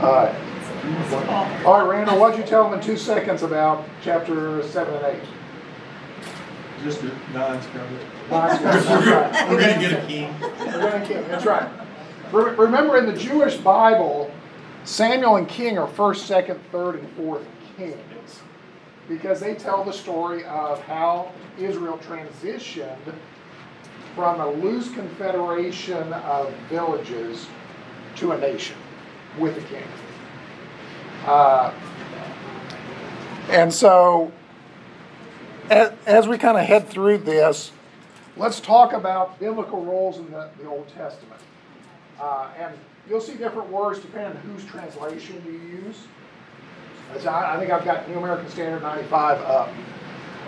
All 0.00 0.12
right. 0.12 0.34
All 1.64 1.80
right, 1.80 1.88
Randall, 1.88 2.20
what'd 2.20 2.38
you 2.38 2.46
tell 2.46 2.68
them 2.68 2.78
in 2.78 2.84
two 2.84 2.96
seconds 2.96 3.42
about 3.42 3.84
chapter 4.02 4.62
seven 4.62 4.94
and 4.94 5.06
eight? 5.06 5.28
Just 6.84 7.02
a 7.02 7.06
nine's 7.32 7.66
covered. 7.66 8.00
Nice, 8.30 8.60
that's 8.62 8.86
right. 8.86 9.50
We're 9.50 9.60
gonna 9.60 9.80
get 9.80 9.92
a 9.92 10.06
king. 10.06 10.34
We're 10.40 10.90
gonna 10.90 11.06
king, 11.06 11.26
that's 11.28 11.44
right. 11.44 11.68
Re- 12.32 12.54
Remember, 12.54 12.96
in 12.98 13.06
the 13.06 13.16
Jewish 13.18 13.56
Bible, 13.56 14.30
Samuel 14.84 15.36
and 15.36 15.48
King 15.48 15.78
are 15.78 15.88
first, 15.88 16.26
second, 16.26 16.60
third, 16.70 16.96
and 16.96 17.10
fourth 17.16 17.44
kings. 17.76 18.42
Because 19.08 19.40
they 19.40 19.54
tell 19.54 19.82
the 19.82 19.92
story 19.92 20.44
of 20.44 20.80
how 20.82 21.32
Israel 21.58 21.98
transitioned 21.98 23.14
from 24.14 24.40
a 24.40 24.50
loose 24.50 24.90
confederation 24.92 26.12
of 26.12 26.52
villages 26.68 27.46
to 28.16 28.32
a 28.32 28.38
nation 28.38 28.76
with 29.38 29.54
the 29.54 29.62
king. 29.62 29.84
Uh, 31.26 31.72
and 33.48 33.72
so, 33.72 34.32
as, 35.70 35.92
as 36.06 36.28
we 36.28 36.38
kind 36.38 36.56
of 36.56 36.64
head 36.64 36.88
through 36.88 37.18
this, 37.18 37.72
let's 38.36 38.60
talk 38.60 38.92
about 38.92 39.38
biblical 39.38 39.84
roles 39.84 40.18
in 40.18 40.30
the, 40.30 40.50
the 40.60 40.68
Old 40.68 40.88
Testament. 40.88 41.40
Uh, 42.20 42.48
and 42.58 42.74
you'll 43.08 43.20
see 43.20 43.34
different 43.34 43.68
words 43.70 43.98
depending 43.98 44.32
on 44.32 44.48
whose 44.48 44.64
translation 44.64 45.42
you 45.46 45.78
use. 45.78 46.06
As 47.14 47.26
I, 47.26 47.54
I 47.54 47.58
think 47.58 47.70
I've 47.70 47.84
got 47.84 48.08
New 48.08 48.18
American 48.18 48.48
Standard 48.50 48.82
95 48.82 49.40
up. 49.42 49.68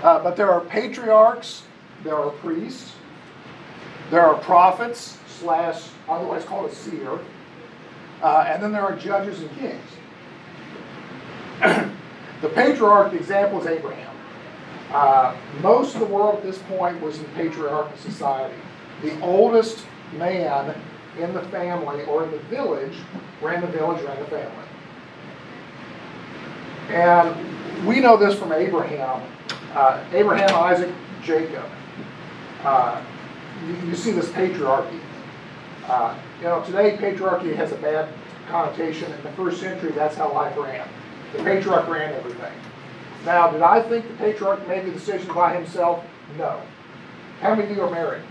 Uh, 0.03 0.23
but 0.23 0.37
there 0.37 0.51
are 0.51 0.61
patriarchs, 0.61 1.63
there 2.05 2.17
are 2.17 2.31
priests, 2.31 2.95
there 4.11 4.23
are 4.23 4.39
prophets, 4.41 5.19
slash, 5.27 5.89
otherwise 6.09 6.45
called 6.45 6.71
a 6.71 6.75
seer, 6.75 7.19
uh, 8.23 8.45
and 8.49 8.63
then 8.63 8.73
there 8.73 8.83
are 8.83 8.97
judges 8.97 9.41
and 9.41 9.51
kings. 9.59 9.83
the 12.43 12.49
patriarch 12.51 13.13
example 13.15 13.61
is 13.61 13.67
Abraham. 13.67 14.17
Uh, 14.93 15.37
most 15.61 15.95
of 15.95 16.01
the 16.01 16.07
world 16.07 16.37
at 16.37 16.43
this 16.43 16.59
point 16.63 17.01
was 17.01 17.19
in 17.19 17.25
patriarchal 17.35 17.97
society. 17.99 18.55
The 19.03 19.21
oldest 19.21 19.85
man 20.17 20.75
in 21.19 21.35
the 21.35 21.43
family 21.43 22.05
or 22.05 22.25
in 22.25 22.31
the 22.31 22.39
village 22.45 22.97
ran 23.43 23.61
the 23.61 23.67
village, 23.67 24.03
ran 24.05 24.19
the 24.19 24.27
family. 24.27 24.65
And 26.89 27.87
we 27.87 28.01
know 28.01 28.17
this 28.17 28.39
from 28.39 28.53
Abraham. 28.53 29.23
Uh, 29.75 30.03
Abraham, 30.13 30.55
Isaac, 30.55 30.93
Jacob. 31.23 31.65
Uh, 32.63 33.03
you, 33.67 33.89
you, 33.89 33.95
see 33.95 34.13
this 34.13 34.29
patriarchy. 34.31 34.99
Uh, 35.89 36.15
you 36.39 36.45
know, 36.45 36.63
today 36.65 36.97
patriarchy 36.99 37.57
has 37.57 37.73
a 37.73 37.77
bad 37.77 38.09
connotation. 38.49 39.11
In 39.11 39.23
the 39.23 39.33
first 39.33 39.61
century, 39.61 39.91
that's 39.93 40.17
how 40.17 40.33
life 40.33 40.57
ran. 40.57 40.87
The 41.33 41.43
patriarch 41.43 41.89
ran 41.89 42.13
everything. 42.15 42.53
Now, 43.25 43.51
did 43.51 43.63
I 43.63 43.83
think 43.83 44.07
the 44.07 44.15
patriarch 44.15 44.67
made 44.69 44.87
the 44.87 44.91
decision 44.91 45.33
by 45.35 45.55
himself? 45.55 46.05
No. 46.37 46.61
How 47.41 47.55
many 47.55 47.71
of 47.71 47.77
you 47.77 47.83
are 47.83 47.91
married? 47.91 48.23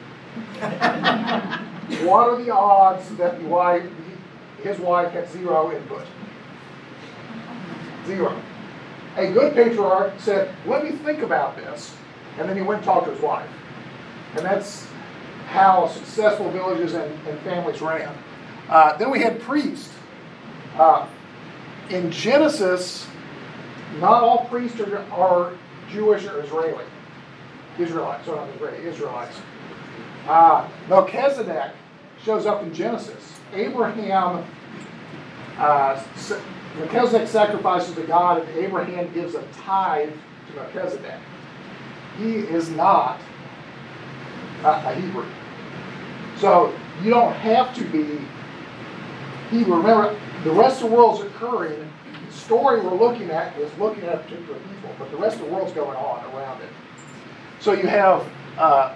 what 2.06 2.30
are 2.30 2.44
the 2.44 2.52
odds 2.54 3.10
that 3.16 3.40
the 3.40 3.46
wife, 3.48 3.84
his 4.62 4.78
wife 4.80 5.12
had 5.12 5.30
zero 5.30 5.76
input? 5.76 6.06
Zero. 8.06 8.40
A 9.18 9.32
good 9.32 9.56
patriarch 9.56 10.20
said, 10.20 10.54
let 10.68 10.84
me 10.84 10.92
think 10.92 11.24
about 11.24 11.58
this. 11.58 11.96
And 12.38 12.48
then 12.48 12.56
he 12.56 12.62
went 12.62 12.80
and 12.80 12.86
talked 12.86 13.08
to 13.08 13.12
his 13.12 13.22
wife. 13.22 13.50
And 14.36 14.46
that's 14.46 14.87
how 15.48 15.88
successful 15.88 16.52
villages 16.52 16.94
and, 16.94 17.12
and 17.28 17.40
families 17.40 17.82
ran. 17.82 18.14
Uh, 18.70 18.98
then 18.98 19.10
we 19.10 19.20
had 19.20 19.40
priests. 19.42 19.94
Uh, 20.78 21.08
in 21.90 22.12
Genesis, 22.12 23.08
not 24.00 24.24
all 24.24 24.46
priests 24.46 24.80
are, 24.82 24.98
are 25.12 25.54
Jewish 25.90 26.26
or 26.26 26.42
Israeli. 26.42 26.84
Israelites, 27.80 28.26
so 28.26 28.36
not 28.36 28.50
Israeli, 28.50 28.86
Israelites. 28.86 29.40
Uh, 30.28 30.68
Melchizedek 30.90 31.72
shows 32.24 32.46
up 32.46 32.64
in 32.64 32.74
Genesis. 32.74 33.40
Abraham, 33.54 34.44
uh, 35.58 36.04
Melchizedek 36.78 37.28
sacrifices 37.28 37.96
to 37.96 38.02
God, 38.02 38.42
and 38.42 38.58
Abraham 38.58 39.14
gives 39.14 39.36
a 39.36 39.44
tithe 39.54 40.12
to 40.50 40.56
Melchizedek. 40.56 41.20
He 42.18 42.34
is 42.36 42.70
not 42.70 43.22
a, 44.64 44.96
Hebrew. 44.96 45.26
So 46.38 46.74
you 47.04 47.10
don't 47.10 47.34
have 47.34 47.76
to 47.76 47.84
be 47.86 48.20
Hebrew. 49.50 49.78
Remember, 49.78 50.20
the 50.44 50.52
rest 50.52 50.82
of 50.82 50.90
the 50.90 50.96
world's 50.96 51.22
occurring. 51.22 51.92
The 52.28 52.34
story 52.34 52.82
we're 52.82 52.98
looking 52.98 53.30
at 53.30 53.58
is 53.58 53.72
looking 53.78 54.04
at 54.04 54.16
a 54.16 54.18
particular 54.20 54.60
people, 54.60 54.96
but 55.00 55.10
the 55.12 55.18
rest 55.18 55.40
of 55.40 55.46
the 55.46 55.54
world's 55.54 55.74
going 55.74 55.98
on 55.98 56.24
around 56.34 56.62
it. 56.62 56.70
So 57.60 57.74
you 57.74 57.88
have, 57.88 58.28
uh, 58.58 58.96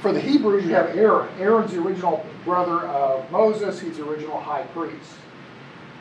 for 0.00 0.12
the 0.12 0.20
Hebrews, 0.20 0.64
you 0.64 0.74
have 0.74 0.96
Aaron. 0.96 1.28
Aaron's 1.40 1.72
the 1.72 1.80
original 1.80 2.24
brother 2.44 2.80
of 2.86 3.30
Moses. 3.30 3.80
He's 3.80 3.96
the 3.96 4.08
original 4.08 4.40
high 4.40 4.62
priest. 4.74 5.12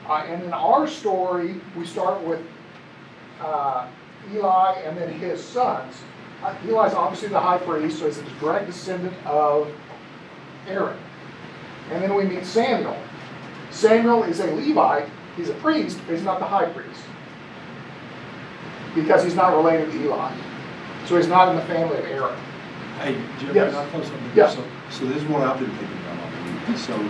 Uh, 0.07 0.25
and 0.27 0.43
in 0.43 0.53
our 0.53 0.87
story, 0.87 1.55
we 1.75 1.85
start 1.85 2.21
with 2.23 2.41
uh, 3.41 3.87
Eli 4.33 4.79
and 4.85 4.97
then 4.97 5.11
his 5.11 5.43
sons. 5.43 5.95
Uh, 6.43 6.53
Eli's 6.65 6.93
obviously 6.93 7.29
the 7.29 7.39
high 7.39 7.57
priest, 7.57 7.99
so 7.99 8.05
he's 8.05 8.17
a 8.19 8.23
direct 8.39 8.67
descendant 8.67 9.13
of 9.25 9.71
Aaron. 10.67 10.97
And 11.91 12.03
then 12.03 12.13
we 12.15 12.25
meet 12.25 12.45
Samuel. 12.45 12.97
Samuel 13.71 14.23
is 14.23 14.39
a 14.39 14.47
Levite, 14.47 15.09
he's 15.35 15.49
a 15.49 15.53
priest, 15.55 15.99
but 16.05 16.13
he's 16.15 16.23
not 16.23 16.39
the 16.39 16.45
high 16.45 16.65
priest. 16.65 17.01
Because 18.93 19.23
he's 19.23 19.35
not 19.35 19.55
related 19.55 19.91
to 19.91 20.03
Eli. 20.03 20.31
So 21.07 21.17
he's 21.17 21.27
not 21.27 21.49
in 21.49 21.55
the 21.55 21.61
family 21.63 21.97
of 21.97 22.05
Aaron. 22.05 22.37
Hey, 22.99 23.13
Jim, 23.39 23.55
Yes. 23.55 23.73
can 23.73 23.85
I 23.85 23.89
throw 23.91 24.01
something? 24.03 24.31
Yes. 24.35 24.55
So, 24.55 24.63
so 24.89 25.05
this 25.05 25.17
is 25.17 25.23
what 25.29 25.43
I've 25.43 25.59
been 25.59 25.69
thinking 25.69 25.97
about. 26.65 26.77
So 26.79 27.09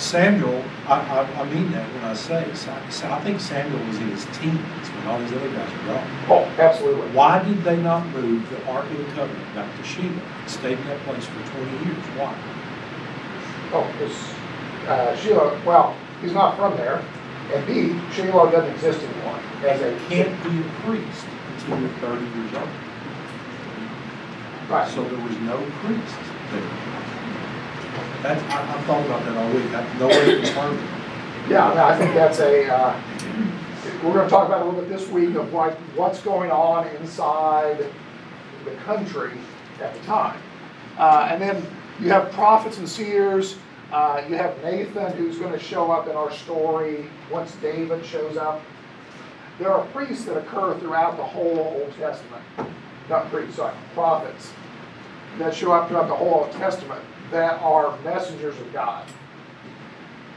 Samuel, 0.00 0.64
I, 0.88 0.96
I, 0.98 1.42
I 1.42 1.44
mean 1.52 1.70
that 1.72 1.86
when 1.92 2.04
I 2.04 2.14
say, 2.14 2.48
Sa- 2.54 2.88
Sa- 2.88 3.16
I 3.16 3.20
think 3.20 3.38
Samuel 3.38 3.84
was 3.86 3.98
in 3.98 4.08
his 4.08 4.24
teens 4.38 4.88
when 4.96 5.06
all 5.06 5.18
these 5.20 5.30
other 5.32 5.50
guys 5.52 5.70
were 5.70 5.92
gone. 5.92 6.08
Oh, 6.28 6.44
absolutely. 6.58 7.06
Why 7.12 7.44
did 7.44 7.62
they 7.62 7.76
not 7.76 8.06
move 8.08 8.48
the 8.48 8.64
Ark 8.72 8.86
of 8.90 8.96
the 8.96 9.04
Covenant 9.12 9.54
back 9.54 9.68
to 9.76 9.84
Shiloh? 9.84 10.08
It 10.44 10.48
stayed 10.50 10.78
in 10.78 10.84
that 10.86 11.00
place 11.00 11.26
for 11.26 11.40
twenty 11.52 11.84
years. 11.84 12.02
Why? 12.16 12.34
Oh, 13.72 13.84
because 13.92 14.16
uh, 14.88 15.14
Shiloh, 15.16 15.60
well, 15.66 15.94
he's 16.22 16.32
not 16.32 16.56
from 16.56 16.76
there. 16.78 17.04
And 17.52 17.66
B, 17.66 18.00
Shiloh 18.14 18.50
doesn't 18.50 18.72
exist 18.72 19.02
anymore 19.04 19.38
as 19.68 19.82
a 19.82 19.94
Can't 20.08 20.32
be 20.42 20.60
a 20.60 20.70
priest 20.88 21.26
until 21.58 21.78
you're 21.78 21.88
thirty 22.00 22.24
years 22.24 22.54
old. 22.54 22.68
Right. 24.70 24.90
So 24.90 25.04
there 25.04 25.20
was 25.26 25.36
no 25.40 25.58
priest 25.84 26.16
there. 26.52 26.70
That's, 28.22 28.42
I, 28.52 28.76
I 28.76 28.82
thought 28.82 29.06
about 29.06 29.24
that 29.24 29.36
all 29.36 29.50
week. 29.52 29.70
No 29.98 30.08
way 30.08 30.36
to 30.36 30.42
confirm 30.42 30.76
it. 30.76 30.84
Yeah, 31.50 31.72
I 31.72 31.94
I 31.94 31.98
think 31.98 32.14
that's 32.14 32.38
a, 32.38 32.68
uh, 32.68 33.00
we're 34.04 34.12
gonna 34.12 34.28
talk 34.28 34.46
about 34.46 34.62
a 34.62 34.64
little 34.64 34.80
bit 34.80 34.90
this 34.90 35.08
week 35.08 35.34
of 35.36 35.52
what's 35.52 36.20
going 36.20 36.50
on 36.50 36.86
inside 36.96 37.86
the 38.64 38.70
country 38.84 39.32
at 39.80 39.94
the 39.94 40.00
time. 40.00 40.38
Uh, 40.98 41.28
and 41.30 41.40
then 41.40 41.66
you 41.98 42.10
have 42.10 42.30
prophets 42.32 42.76
and 42.78 42.88
seers, 42.88 43.56
uh, 43.90 44.22
you 44.28 44.36
have 44.36 44.62
Nathan 44.62 45.12
who's 45.16 45.38
gonna 45.38 45.58
show 45.58 45.90
up 45.90 46.06
in 46.06 46.14
our 46.14 46.30
story 46.30 47.06
once 47.30 47.56
David 47.56 48.04
shows 48.04 48.36
up. 48.36 48.60
There 49.58 49.72
are 49.72 49.84
priests 49.86 50.26
that 50.26 50.36
occur 50.36 50.78
throughout 50.78 51.16
the 51.16 51.24
whole 51.24 51.58
Old 51.58 51.92
Testament, 51.98 52.42
not 53.08 53.30
priests, 53.30 53.56
sorry, 53.56 53.74
prophets, 53.94 54.52
that 55.38 55.54
show 55.54 55.72
up 55.72 55.88
throughout 55.88 56.08
the 56.08 56.14
whole 56.14 56.44
Old 56.44 56.52
Testament 56.52 57.02
that 57.30 57.60
are 57.62 57.98
messengers 58.00 58.58
of 58.58 58.72
God. 58.72 59.06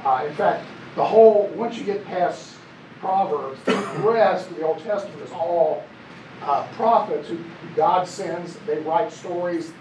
Uh, 0.04 0.26
in 0.28 0.34
fact, 0.36 0.66
the 0.96 1.04
whole, 1.04 1.48
once 1.56 1.78
you 1.78 1.84
get 1.84 2.06
past 2.06 2.56
Proverbs, 3.00 3.60
the 3.66 3.74
rest 4.04 4.50
of 4.50 4.56
the 4.58 4.64
Old 4.64 4.80
Testament 4.80 5.22
is 5.22 5.32
all 5.32 5.84
uh, 6.42 6.68
prophets 6.74 7.30
who 7.30 7.38
God 7.76 8.08
sends. 8.08 8.58
They 8.68 8.80
write 8.80 9.12
stories. 9.12 9.74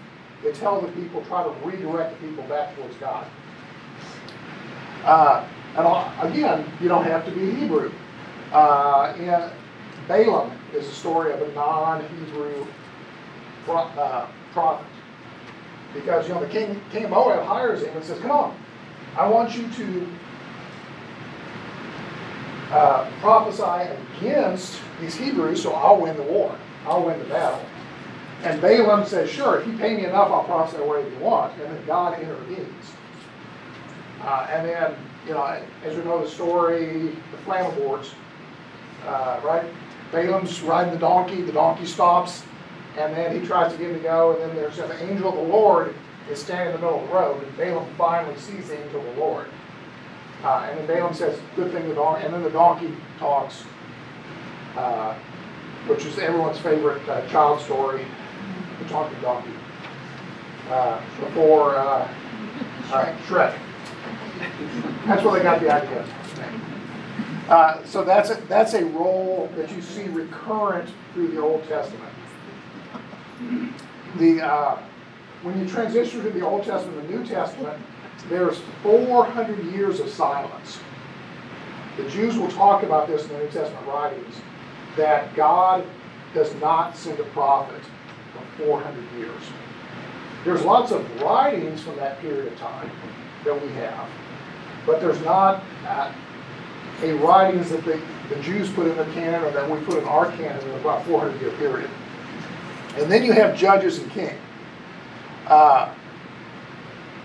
They 0.43 0.51
tell 0.51 0.81
the 0.81 0.91
people, 0.93 1.23
try 1.25 1.43
to 1.43 1.49
redirect 1.65 2.19
the 2.19 2.27
people 2.27 2.43
back 2.45 2.75
towards 2.75 2.95
God. 2.97 3.25
Uh, 5.03 5.47
and 5.75 6.29
again, 6.29 6.69
you 6.81 6.87
don't 6.87 7.05
have 7.05 7.25
to 7.25 7.31
be 7.31 7.51
Hebrew. 7.51 7.91
Uh, 8.51 9.13
in 9.17 9.49
Balaam 10.07 10.51
is 10.73 10.87
a 10.87 10.91
story 10.91 11.33
of 11.33 11.41
a 11.41 11.51
non-Hebrew 11.53 12.67
pro- 13.65 13.77
uh, 13.77 14.27
prophet. 14.51 14.85
Because, 15.93 16.27
you 16.27 16.33
know, 16.33 16.39
the 16.39 16.49
king, 16.49 16.81
king 16.91 17.05
of 17.05 17.11
Moab 17.11 17.45
hires 17.45 17.83
him 17.83 17.95
and 17.95 18.03
says, 18.03 18.19
come 18.19 18.31
on, 18.31 18.57
I 19.15 19.27
want 19.27 19.55
you 19.55 19.67
to 19.69 20.07
uh, 22.71 23.11
prophesy 23.19 23.91
against 24.17 24.79
these 24.99 25.15
Hebrews, 25.15 25.61
so 25.61 25.73
I'll 25.73 26.01
win 26.01 26.17
the 26.17 26.23
war. 26.23 26.57
I'll 26.85 27.03
win 27.03 27.19
the 27.19 27.25
battle. 27.25 27.63
And 28.41 28.59
Balaam 28.59 29.05
says, 29.05 29.29
sure, 29.29 29.59
if 29.59 29.67
you 29.67 29.77
pay 29.77 29.95
me 29.95 30.05
enough, 30.05 30.29
I'll 30.31 30.43
prophesy 30.43 30.81
whatever 30.81 31.09
you 31.09 31.19
want. 31.19 31.53
And 31.61 31.71
then 31.71 31.85
God 31.85 32.19
intervenes. 32.19 32.85
Uh, 34.21 34.47
and 34.49 34.67
then, 34.67 34.95
you 35.27 35.33
know, 35.33 35.61
as 35.83 35.95
we 35.95 36.03
know 36.03 36.21
the 36.23 36.29
story, 36.29 37.15
the 37.31 37.37
flammaboards, 37.45 38.09
uh, 39.05 39.39
right? 39.43 39.63
Balaam's 40.11 40.61
riding 40.61 40.93
the 40.93 40.99
donkey, 40.99 41.41
the 41.41 41.51
donkey 41.51 41.85
stops, 41.85 42.43
and 42.97 43.15
then 43.15 43.39
he 43.39 43.45
tries 43.45 43.71
to 43.71 43.77
get 43.77 43.89
him 43.89 43.97
to 43.97 44.03
go, 44.03 44.33
and 44.33 44.41
then 44.41 44.55
there's 44.55 44.79
an 44.79 44.91
angel 44.99 45.29
of 45.29 45.35
the 45.35 45.53
Lord 45.53 45.95
is 46.29 46.41
standing 46.41 46.73
in 46.73 46.81
the 46.81 46.85
middle 46.85 47.01
of 47.01 47.07
the 47.07 47.13
road, 47.13 47.43
and 47.43 47.57
Balaam 47.57 47.87
finally 47.97 48.37
sees 48.37 48.67
the 48.69 48.81
angel 48.81 48.99
of 48.99 49.15
the 49.15 49.21
Lord. 49.21 49.47
Uh, 50.43 50.67
and 50.69 50.79
then 50.79 50.87
Balaam 50.87 51.13
says, 51.13 51.39
good 51.55 51.71
thing 51.71 51.87
the 51.87 51.95
donkey, 51.95 52.25
and 52.25 52.33
then 52.33 52.43
the 52.43 52.49
donkey 52.49 52.93
talks, 53.19 53.63
uh, 54.75 55.15
which 55.87 56.05
is 56.05 56.17
everyone's 56.19 56.59
favorite 56.59 57.07
uh, 57.09 57.27
child 57.27 57.59
story, 57.61 58.05
the 58.79 58.85
talking 58.89 59.19
donkey. 59.21 59.51
Uh, 60.69 60.97
before 61.19 61.75
uh, 61.75 62.07
uh, 62.91 63.17
Shrek. 63.27 63.53
That's 65.05 65.21
where 65.21 65.33
they 65.33 65.43
got 65.43 65.59
the 65.59 65.69
idea. 65.69 66.05
Uh, 67.49 67.83
so 67.83 68.05
that's 68.05 68.29
a, 68.29 68.35
that's 68.47 68.73
a 68.73 68.85
role 68.85 69.51
that 69.57 69.69
you 69.75 69.81
see 69.81 70.07
recurrent 70.07 70.89
through 71.13 71.27
the 71.29 71.41
Old 71.41 71.67
Testament. 71.67 72.12
The 74.17 74.41
uh, 74.41 74.81
when 75.41 75.59
you 75.59 75.67
transition 75.67 76.23
to 76.23 76.29
the 76.29 76.41
Old 76.41 76.63
Testament 76.63 76.99
and 76.99 77.09
the 77.09 77.17
New 77.17 77.25
Testament, 77.25 77.81
there's 78.29 78.61
400 78.81 79.73
years 79.73 79.99
of 79.99 80.09
silence. 80.09 80.79
The 81.97 82.09
Jews 82.09 82.37
will 82.37 82.49
talk 82.49 82.83
about 82.83 83.07
this 83.07 83.23
in 83.23 83.29
the 83.29 83.39
New 83.39 83.49
Testament 83.49 83.85
writings 83.85 84.35
that 84.95 85.35
God 85.35 85.85
does 86.33 86.53
not 86.55 86.95
send 86.95 87.19
a 87.19 87.25
prophet 87.25 87.81
for 88.33 88.65
400 88.65 89.19
years. 89.19 89.41
There's 90.43 90.63
lots 90.63 90.91
of 90.91 91.21
writings 91.21 91.81
from 91.81 91.95
that 91.97 92.19
period 92.19 92.51
of 92.51 92.59
time 92.59 92.89
that 93.45 93.61
we 93.61 93.69
have, 93.73 94.09
but 94.85 94.99
there's 94.99 95.21
not 95.21 95.63
uh, 95.87 96.11
a 97.01 97.13
writings 97.15 97.69
that 97.69 97.83
the, 97.85 98.01
the 98.29 98.41
Jews 98.41 98.69
put 98.71 98.87
in 98.87 98.95
their 98.95 99.11
canon 99.13 99.43
or 99.43 99.51
that 99.51 99.69
we 99.69 99.79
put 99.85 99.97
in 99.97 100.05
our 100.05 100.31
canon 100.37 100.61
in 100.67 100.75
about 100.75 101.05
400 101.05 101.39
year 101.41 101.51
period. 101.51 101.89
And 102.97 103.11
then 103.11 103.23
you 103.23 103.31
have 103.33 103.57
judges 103.57 103.99
and 103.99 104.11
king. 104.11 104.37
Uh, 105.47 105.93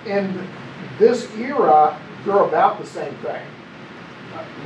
in 0.06 0.48
this 0.98 1.30
era, 1.36 2.00
they're 2.24 2.42
about 2.42 2.80
the 2.80 2.86
same 2.86 3.14
thing. 3.16 3.42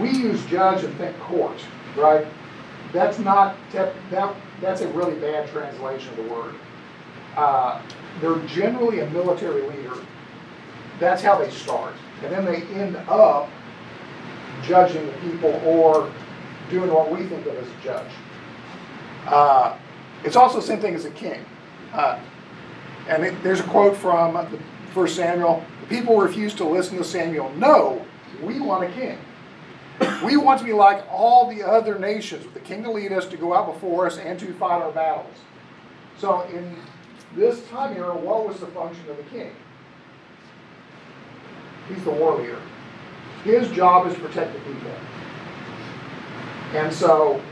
We 0.01 0.11
use 0.11 0.45
judge 0.47 0.85
and 0.85 0.95
think 0.97 1.19
court, 1.21 1.59
right? 1.97 2.27
That's 2.93 3.19
not 3.19 3.57
that 3.73 3.95
that's 4.61 4.83
a 4.83 4.89
really 4.89 5.15
bad 5.15 5.49
translation 5.49 6.11
of 6.11 6.17
the 6.17 6.35
word. 6.35 6.55
Uh, 7.37 7.81
they're 8.21 8.39
generally 8.47 9.01
a 9.01 9.11
military 9.11 9.63
leader. 9.63 9.97
That's 11.01 11.23
how 11.23 11.39
they 11.39 11.51
start, 11.51 11.95
and 12.23 12.33
then 12.33 12.45
they 12.45 12.63
end 12.79 12.97
up 13.09 13.49
judging 14.63 15.07
the 15.07 15.13
people 15.13 15.61
or 15.65 16.13
doing 16.71 16.93
what 16.93 17.11
we 17.11 17.27
think 17.27 17.47
of 17.47 17.57
as 17.57 17.69
a 17.69 17.85
judge. 17.85 18.11
Uh, 19.27 19.77
it's 20.25 20.37
also 20.37 20.61
the 20.61 20.67
same 20.67 20.81
thing 20.81 20.95
as 20.95 21.05
a 21.05 21.11
king. 21.11 21.45
Uh, 21.93 22.19
and 23.09 23.25
it, 23.25 23.43
there's 23.43 23.61
a 23.61 23.65
quote 23.65 23.97
from 23.97 24.35
the 24.35 24.59
First 24.95 25.17
Samuel: 25.17 25.65
"The 25.81 25.87
people 25.87 26.19
refused 26.19 26.57
to 26.59 26.65
listen 26.65 26.97
to 26.99 27.05
Samuel. 27.05 27.51
No, 27.57 28.05
we 28.43 28.61
want 28.61 28.85
a 28.85 28.93
king. 28.93 29.19
We 30.25 30.37
want 30.37 30.59
to 30.59 30.65
be 30.65 30.73
like 30.73 31.05
all 31.11 31.49
the 31.49 31.63
other 31.63 31.99
nations, 31.99 32.45
with 32.45 32.55
the 32.55 32.61
king 32.61 32.83
to 32.85 32.91
lead 32.91 33.13
us, 33.13 33.27
to 33.27 33.37
go 33.37 33.55
out 33.55 33.73
before 33.73 34.07
us, 34.07 34.19
and 34.19 34.39
to 34.41 34.53
fight 34.55 34.83
our 34.83 34.93
battles." 34.93 35.37
So, 36.19 36.43
in 36.43 36.77
this 37.35 37.67
time 37.69 37.97
era, 37.97 38.17
what 38.17 38.47
was 38.47 38.61
the 38.61 38.67
function 38.67 39.09
of 39.11 39.17
the 39.17 39.23
king? 39.25 39.53
He's 41.89 42.05
the 42.05 42.11
war 42.11 42.39
leader. 42.39 42.61
His 43.45 43.71
job 43.73 44.07
is 44.07 44.15
to 44.15 44.21
protect 44.21 44.53
the 44.53 44.61
people. 44.61 44.93
And 46.75 46.93
so, 46.93 47.43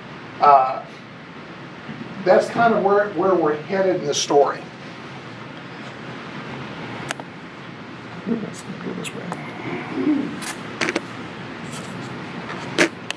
uh, 0.41 0.85
that's 2.25 2.49
kind 2.51 2.75
of 2.75 2.85
where, 2.85 3.09
where 3.11 3.35
we're 3.35 3.57
headed 3.63 3.97
in 4.01 4.07
the 4.07 4.15
story. 4.15 4.61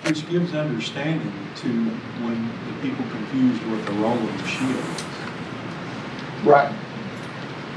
Which 0.04 0.30
gives 0.30 0.54
understanding 0.54 1.32
to 1.56 1.68
when 2.24 2.48
the 2.68 2.74
people 2.82 3.06
confused 3.10 3.62
what 3.68 3.86
the 3.86 3.94
role 3.94 4.18
of 4.18 4.38
the 4.42 4.48
shield 4.48 4.72
is. 4.72 5.04
Right. 6.46 6.74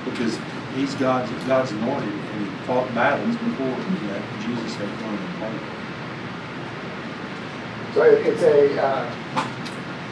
Because 0.04 0.38
he's 0.74 0.94
God's, 0.94 1.30
God's 1.44 1.72
anointed 1.72 2.08
and 2.08 2.46
he 2.46 2.50
fought 2.66 2.92
battles 2.94 3.36
before 3.36 3.76
that 4.08 4.22
Jesus 4.40 4.74
had 4.76 4.88
come 5.00 5.18
and 5.18 5.34
fought. 5.38 5.76
So 7.94 8.02
it's 8.02 8.42
a, 8.42 8.82
uh, 8.82 9.55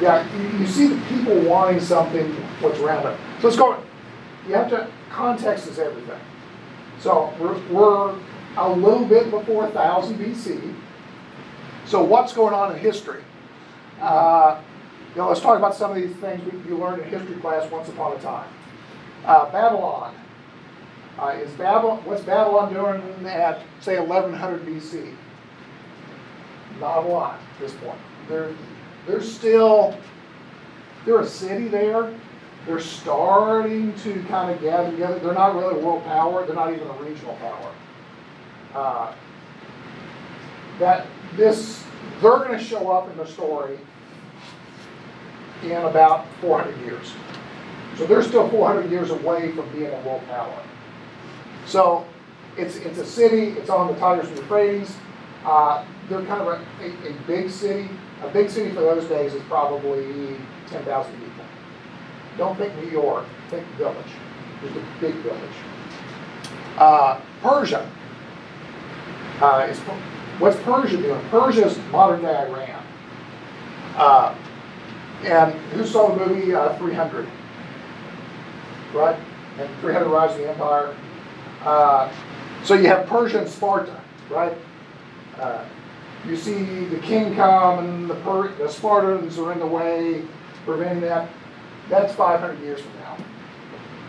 yeah, 0.00 0.58
you, 0.58 0.67
see 0.67 0.88
the 0.88 1.00
people 1.06 1.41
wanting 1.43 1.81
something, 1.81 2.32
what's 2.61 2.79
around. 2.81 3.02
So 3.41 3.49
let's 3.49 3.56
go, 3.56 3.82
you 4.46 4.55
have 4.55 4.69
to, 4.70 4.88
context 5.11 5.69
is 5.69 5.79
everything. 5.79 6.20
So 7.00 7.32
we're, 7.38 7.58
we're 7.69 8.19
a 8.56 8.70
little 8.70 9.05
bit 9.05 9.31
before 9.31 9.64
1000 9.64 10.19
BC. 10.19 10.75
So 11.87 12.02
what's 12.02 12.32
going 12.32 12.55
on 12.55 12.73
in 12.73 12.79
history? 12.79 13.23
Uh, 14.00 14.61
you 15.11 15.20
know, 15.20 15.29
let's 15.29 15.41
talk 15.41 15.56
about 15.56 15.75
some 15.75 15.91
of 15.91 15.96
these 15.96 16.14
things 16.17 16.43
you 16.67 16.76
learned 16.76 17.02
in 17.02 17.08
history 17.08 17.37
class 17.37 17.70
once 17.70 17.88
upon 17.88 18.17
a 18.17 18.20
time. 18.20 18.49
Uh, 19.25 19.50
Babylon. 19.50 20.14
Uh, 21.19 21.29
is 21.29 21.52
Babylon, 21.52 22.05
what's 22.05 22.23
Babylon 22.23 22.73
doing 22.73 23.26
at, 23.26 23.62
say, 23.81 24.00
1100 24.00 24.67
BC? 24.67 25.14
Not 26.81 27.05
a 27.05 27.06
lot 27.06 27.35
at 27.35 27.61
this 27.61 27.73
point. 27.75 27.99
They're, 28.29 28.52
they're 29.06 29.22
still, 29.22 29.96
they're 31.04 31.20
a 31.20 31.26
city 31.26 31.68
there. 31.68 32.12
They're 32.66 32.80
starting 32.80 33.94
to 33.96 34.22
kind 34.24 34.50
of 34.50 34.60
gather 34.60 34.90
together. 34.90 35.18
They're 35.18 35.34
not 35.34 35.54
really 35.54 35.80
a 35.80 35.84
world 35.84 36.04
power. 36.04 36.46
They're 36.46 36.54
not 36.54 36.72
even 36.72 36.88
a 36.88 36.94
regional 36.94 37.34
power. 37.36 37.74
Uh, 38.74 39.14
that 40.78 41.06
this, 41.36 41.84
they're 42.20 42.38
going 42.38 42.58
to 42.58 42.64
show 42.64 42.90
up 42.90 43.10
in 43.10 43.16
the 43.18 43.26
story 43.26 43.78
in 45.62 45.82
about 45.82 46.26
400 46.40 46.78
years. 46.80 47.12
So 47.96 48.06
they're 48.06 48.22
still 48.22 48.48
400 48.48 48.90
years 48.90 49.10
away 49.10 49.52
from 49.52 49.70
being 49.70 49.92
a 49.92 50.00
world 50.00 50.26
power. 50.26 50.62
So 51.66 52.06
it's, 52.56 52.76
it's 52.76 52.98
a 52.98 53.06
city, 53.06 53.50
it's 53.58 53.70
on 53.70 53.88
the 53.88 53.94
Tigris 53.94 54.28
and 54.28 54.38
Euphrates. 54.38 54.96
Uh, 55.44 55.84
they're 56.08 56.24
kind 56.24 56.40
of 56.40 56.48
a, 56.48 56.60
a, 56.82 57.10
a, 57.10 57.12
big 57.26 57.50
city. 57.50 57.88
A 58.24 58.31
big 58.32 58.48
city 58.48 58.70
for 58.70 58.81
those 58.81 59.04
days 59.06 59.34
is 59.34 59.43
probably 59.43 60.36
10,000 60.69 61.12
people. 61.12 61.44
Don't 62.38 62.56
think 62.56 62.74
New 62.76 62.90
York, 62.90 63.26
think 63.50 63.66
village. 63.76 63.96
Just 64.62 64.76
a 64.76 64.84
big 65.00 65.14
village. 65.16 65.56
Uh, 66.78 67.20
Persia. 67.43 67.88
Uh, 69.40 69.66
is, 69.69 69.78
what's 70.38 70.56
Persia 70.60 70.96
doing? 70.96 71.20
Persia 71.28 71.66
is 71.66 71.78
modern 71.93 72.22
day 72.22 72.34
Iran. 72.34 72.82
Uh, 73.96 74.34
and 75.24 75.52
who 75.72 75.86
saw 75.86 76.14
the 76.14 76.26
movie 76.26 76.54
uh, 76.54 76.76
300? 76.78 77.28
Right? 78.94 79.19
And 79.58 79.69
300 79.81 80.08
Rise 80.08 80.31
of 80.32 80.38
the 80.38 80.50
Empire. 80.50 80.96
Uh, 81.62 82.10
so 82.64 82.74
you 82.74 82.86
have 82.86 83.06
Persia 83.06 83.40
and 83.40 83.48
Sparta, 83.48 84.00
right? 84.31 84.56
You 86.26 86.36
see 86.36 86.84
the 86.86 86.98
king 87.00 87.34
come 87.34 87.84
and 87.84 88.10
the, 88.10 88.14
per- 88.16 88.54
the 88.54 88.69
Spartans 88.69 89.38
are 89.38 89.52
in 89.52 89.58
the 89.58 89.66
way, 89.66 90.22
preventing 90.64 91.02
that. 91.02 91.28
That's 91.90 92.14
500 92.14 92.60
years 92.60 92.81
from 92.81 92.94
now. 93.00 93.16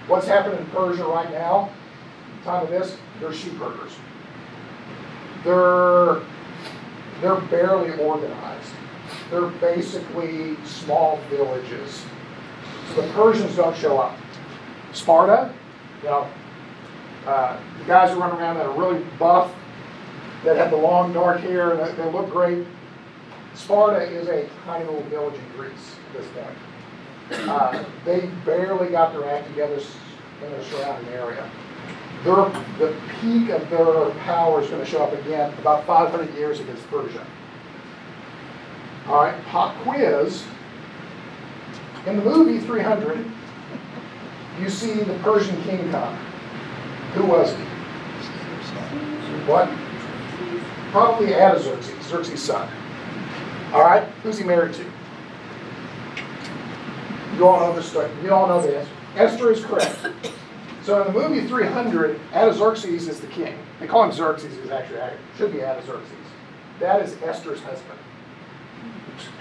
What's 0.07 0.27
happening 0.27 0.59
in 0.59 0.65
Persia 0.67 1.03
right 1.03 1.29
now, 1.31 1.71
time 2.43 2.63
of 2.63 2.69
this, 2.69 2.97
they're 3.19 3.33
sheep 3.33 3.53
herders. 3.53 3.91
They're, 5.43 6.21
they're 7.21 7.41
barely 7.49 7.99
organized. 7.99 8.71
They're 9.29 9.47
basically 9.47 10.55
small 10.63 11.19
villages. 11.29 12.05
So 12.93 13.01
the 13.01 13.13
Persians 13.13 13.55
don't 13.55 13.75
show 13.75 13.97
up. 13.97 14.17
Sparta, 14.93 15.53
you 16.01 16.09
know, 16.09 16.29
uh, 17.25 17.59
the 17.79 17.85
guys 17.85 18.11
who 18.11 18.19
run 18.19 18.31
around 18.31 18.55
that 18.55 18.65
are 18.65 18.79
really 18.79 19.03
buff, 19.19 19.53
that 20.45 20.55
have 20.55 20.71
the 20.71 20.77
long 20.77 21.11
dark 21.11 21.41
hair, 21.41 21.71
and 21.71 21.97
they 21.97 22.11
look 22.11 22.29
great. 22.29 22.65
Sparta 23.55 24.01
is 24.01 24.27
a 24.27 24.47
tiny 24.63 24.85
little 24.85 25.01
village 25.03 25.35
in 25.35 25.57
Greece 25.57 25.95
at 26.07 26.21
this 26.21 26.31
point. 26.31 27.49
Uh, 27.49 27.83
they 28.05 28.27
barely 28.45 28.89
got 28.89 29.11
their 29.13 29.27
act 29.27 29.47
together 29.47 29.81
in 30.43 30.51
their 30.51 30.63
surrounding 30.65 31.11
area. 31.13 31.49
Their, 32.23 32.35
the 32.77 32.95
peak 33.19 33.49
of 33.49 33.67
their 33.69 34.09
power 34.21 34.61
is 34.61 34.69
going 34.69 34.83
to 34.83 34.89
show 34.89 35.03
up 35.03 35.13
again 35.13 35.51
about 35.59 35.85
500 35.85 36.35
years 36.35 36.59
against 36.59 36.87
Persia. 36.89 37.25
All 39.07 39.23
right, 39.23 39.45
pop 39.45 39.75
quiz. 39.83 40.43
In 42.05 42.17
the 42.17 42.23
movie 42.23 42.59
300, 42.59 43.25
you 44.59 44.69
see 44.69 44.93
the 44.93 45.13
Persian 45.19 45.61
king 45.63 45.89
come. 45.91 46.15
Who 47.13 47.25
was 47.25 47.51
he? 47.51 47.63
What? 49.47 49.69
Probably 50.95 51.35
Artaxerxes, 51.35 51.87
Xerxes' 51.87 52.07
Xerxes' 52.07 52.41
son. 52.41 52.69
All 53.73 53.81
right, 53.81 54.07
who's 54.23 54.37
he 54.37 54.45
married 54.45 54.75
to? 54.75 54.85
You 57.35 57.45
all 57.45 57.59
know 57.59 57.75
the 57.75 57.83
story. 57.83 58.09
You 58.23 58.31
all 58.31 58.47
know 58.47 58.61
the 58.61 58.77
answer. 58.77 58.91
Esther 59.17 59.51
is 59.51 59.65
correct. 59.65 60.07
So 60.83 61.01
in 61.01 61.13
the 61.13 61.19
movie 61.19 61.45
300, 61.45 62.17
Artaxerxes 62.33 63.09
is 63.09 63.19
the 63.19 63.27
king. 63.27 63.57
They 63.81 63.87
call 63.87 64.05
him 64.05 64.13
Xerxes. 64.13 64.55
He's 64.55 64.71
actually 64.71 65.01
should 65.37 65.51
be 65.51 65.61
Artaxerxes. 65.61 66.15
That 66.79 67.01
is 67.01 67.21
Esther's 67.23 67.59
husband. 67.59 67.99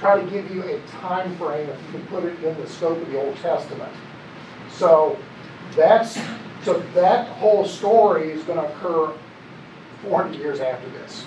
Try 0.01 0.21
to 0.21 0.29
give 0.29 0.53
you 0.53 0.65
a 0.65 0.81
time 0.89 1.37
frame 1.37 1.69
if 1.69 1.81
you 1.87 2.01
can 2.01 2.07
put 2.09 2.25
it 2.25 2.43
in 2.43 2.61
the 2.61 2.67
scope 2.69 3.01
of 3.01 3.09
the 3.13 3.25
Old 3.25 3.37
Testament. 3.37 3.93
So 4.73 5.17
that's 5.77 6.19
so 6.65 6.81
that 6.95 7.29
whole 7.29 7.65
story 7.65 8.33
is 8.33 8.43
going 8.43 8.59
to 8.59 8.67
occur 8.75 9.13
400 10.03 10.37
years 10.37 10.59
after 10.61 10.89
this, 10.91 11.25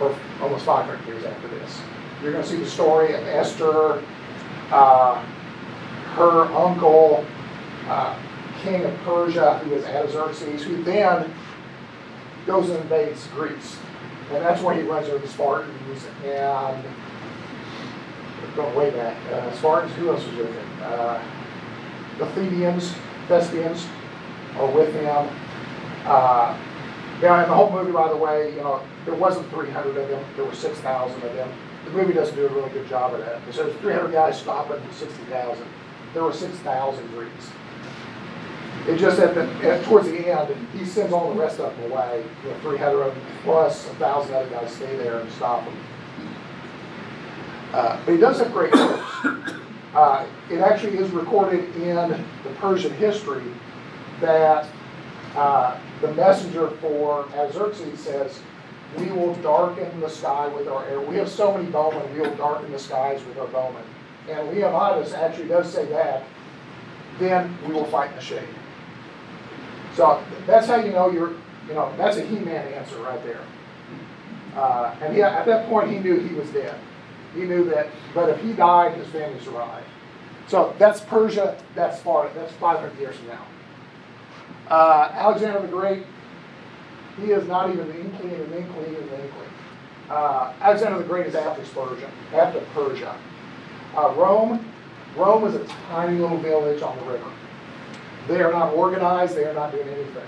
or 0.00 0.16
almost 0.40 0.64
500 0.64 1.06
years 1.06 1.24
after 1.24 1.48
this. 1.48 1.80
You're 2.22 2.32
going 2.32 2.44
to 2.44 2.50
see 2.50 2.56
the 2.56 2.68
story 2.68 3.14
of 3.14 3.22
Esther, 3.26 4.02
uh, 4.70 5.22
her 6.14 6.42
uncle, 6.52 7.24
uh, 7.86 8.18
king 8.62 8.84
of 8.84 8.94
Persia, 8.98 9.58
who 9.58 9.74
is 9.74 9.84
Artaxerxes, 9.84 10.62
who 10.62 10.82
then 10.82 11.32
goes 12.46 12.68
and 12.70 12.80
invades 12.80 13.26
Greece. 13.28 13.78
And 14.32 14.44
that's 14.44 14.62
where 14.62 14.74
he 14.74 14.82
runs 14.82 15.08
over 15.08 15.18
the 15.18 15.28
Spartans 15.28 16.06
and 16.24 16.84
going 18.54 18.74
way 18.74 18.90
back. 18.90 19.16
Uh, 19.32 19.52
Spartans, 19.56 19.94
who 19.94 20.10
else 20.10 20.24
was 20.24 20.36
with 20.36 20.54
him? 20.54 20.68
Uh, 20.82 21.22
the 22.18 22.26
Thebans, 22.26 22.94
Thespians 23.28 23.86
are 24.56 24.70
with 24.70 24.92
him. 24.92 25.28
Uh, 26.04 26.56
now, 27.22 27.42
in 27.42 27.48
the 27.48 27.54
whole 27.54 27.70
movie, 27.70 27.92
by 27.92 28.08
the 28.08 28.16
way, 28.16 28.50
you 28.54 28.60
know, 28.60 28.80
there 29.04 29.14
wasn't 29.14 29.48
300 29.50 29.96
of 29.96 30.08
them, 30.08 30.24
there 30.36 30.44
were 30.44 30.54
6,000 30.54 31.22
of 31.22 31.34
them. 31.34 31.52
The 31.84 31.90
movie 31.90 32.12
doesn't 32.12 32.34
do 32.34 32.46
a 32.46 32.48
really 32.48 32.70
good 32.70 32.88
job 32.88 33.14
of 33.14 33.20
that. 33.20 33.46
It 33.48 33.54
says 33.54 33.74
300 33.80 34.12
guys 34.12 34.40
stopping 34.40 34.80
60,000. 34.92 35.66
There 36.14 36.24
were 36.24 36.32
6,000 36.32 37.08
Greeks. 37.08 37.50
It 38.88 38.96
just 38.96 39.20
at 39.20 39.34
the 39.34 39.44
at, 39.68 39.84
towards 39.84 40.08
the 40.08 40.28
end, 40.28 40.56
he 40.72 40.86
sends 40.86 41.12
all 41.12 41.32
the 41.34 41.38
rest 41.38 41.60
of 41.60 41.76
them 41.76 41.92
away. 41.92 42.24
You 42.42 42.50
know, 42.50 42.58
300 42.60 43.02
of 43.02 43.14
them 43.14 43.24
plus 43.44 43.86
a 43.86 43.94
thousand 43.94 44.34
other 44.34 44.48
guys 44.48 44.74
stay 44.74 44.96
there 44.96 45.20
and 45.20 45.30
stop 45.32 45.64
them. 45.64 45.76
Uh, 47.72 48.00
but 48.04 48.12
he 48.12 48.18
does 48.18 48.38
have 48.38 48.52
great 48.52 48.72
quotes. 48.72 49.54
Uh, 49.94 50.26
it 50.50 50.60
actually 50.60 50.96
is 50.96 51.10
recorded 51.10 51.74
in 51.76 51.94
the 52.44 52.50
Persian 52.56 52.92
history 52.94 53.44
that 54.20 54.66
uh, 55.34 55.78
the 56.00 56.12
messenger 56.14 56.68
for 56.80 57.24
Artaxerxes 57.24 58.00
says, 58.00 58.40
"We 58.96 59.06
will 59.12 59.34
darken 59.36 60.00
the 60.00 60.08
sky 60.08 60.48
with 60.48 60.68
our 60.68 60.84
air. 60.86 61.00
We 61.00 61.16
have 61.16 61.28
so 61.28 61.52
many 61.52 61.68
bowmen. 61.70 62.02
We 62.14 62.20
will 62.20 62.34
darken 62.36 62.72
the 62.72 62.78
skies 62.78 63.20
with 63.24 63.38
our 63.38 63.46
bowmen." 63.48 63.82
And 64.28 64.50
Leonidas 64.50 65.12
actually 65.12 65.48
does 65.48 65.72
say 65.72 65.86
that. 65.86 66.22
Then 67.18 67.56
we 67.66 67.74
will 67.74 67.86
fight 67.86 68.10
in 68.10 68.16
the 68.16 68.22
shade. 68.22 68.48
So 69.94 70.22
that's 70.46 70.66
how 70.66 70.76
you 70.76 70.92
know 70.92 71.10
you're, 71.10 71.32
you 71.68 71.74
know, 71.74 71.92
that's 71.98 72.16
a 72.16 72.22
He-Man 72.22 72.72
answer 72.72 72.96
right 72.98 73.22
there. 73.24 73.40
Uh, 74.56 74.94
and 75.02 75.14
he, 75.14 75.22
at 75.22 75.44
that 75.46 75.68
point, 75.68 75.90
he 75.90 75.98
knew 75.98 76.18
he 76.18 76.34
was 76.34 76.48
dead. 76.50 76.74
He 77.34 77.42
knew 77.42 77.64
that, 77.70 77.88
but 78.14 78.28
if 78.28 78.40
he 78.40 78.52
died, 78.52 78.94
his 78.96 79.06
family 79.08 79.38
survived. 79.40 79.86
So 80.48 80.74
that's 80.78 81.00
Persia, 81.00 81.56
that's 81.76 82.00
Sparta, 82.00 82.32
that's 82.34 82.52
500 82.54 82.98
years 82.98 83.16
from 83.16 83.28
now. 83.28 83.46
Uh, 84.70 85.10
Alexander 85.12 85.60
the 85.60 85.68
Great, 85.68 86.04
he 87.16 87.32
is 87.32 87.46
not 87.48 87.70
even 87.70 87.88
the 87.88 88.00
inkling 88.00 88.34
of 88.34 88.52
an 88.52 88.58
inkling 88.58 88.94
of 88.94 89.12
an 89.12 89.20
inkling. 89.20 89.48
Uh, 90.08 90.52
Alexander 90.60 90.98
the 90.98 91.04
Great 91.04 91.26
is 91.26 91.34
after 91.34 91.62
Persia, 91.62 92.10
after 92.32 92.60
Persia. 92.72 93.16
Uh, 93.96 94.14
Rome, 94.16 94.64
Rome 95.16 95.44
is 95.46 95.56
a 95.56 95.64
tiny 95.90 96.18
little 96.18 96.38
village 96.38 96.82
on 96.82 96.96
the 96.98 97.04
river. 97.04 97.30
They 98.28 98.40
are 98.40 98.52
not 98.52 98.72
organized, 98.74 99.34
they 99.34 99.44
are 99.44 99.54
not 99.54 99.72
doing 99.72 99.88
anything. 99.88 100.22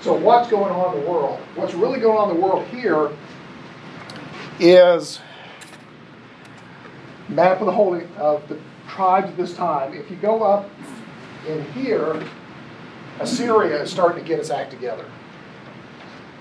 So 0.00 0.14
what's 0.14 0.48
going 0.48 0.72
on 0.72 0.96
in 0.96 1.04
the 1.04 1.10
world? 1.10 1.38
What's 1.56 1.74
really 1.74 2.00
going 2.00 2.16
on 2.16 2.30
in 2.30 2.40
the 2.40 2.42
world 2.42 2.66
here 2.68 3.10
is 4.58 5.20
map 7.28 7.60
of 7.60 7.66
the 7.66 7.72
holy 7.72 8.06
of 8.16 8.48
the 8.48 8.58
tribes 8.88 9.28
at 9.28 9.36
this 9.36 9.54
time. 9.54 9.92
If 9.92 10.10
you 10.10 10.16
go 10.16 10.42
up 10.42 10.70
in 11.46 11.64
here, 11.72 12.22
Assyria 13.20 13.82
is 13.82 13.90
starting 13.90 14.22
to 14.22 14.28
get 14.28 14.38
its 14.38 14.50
act 14.50 14.70
together. 14.70 15.04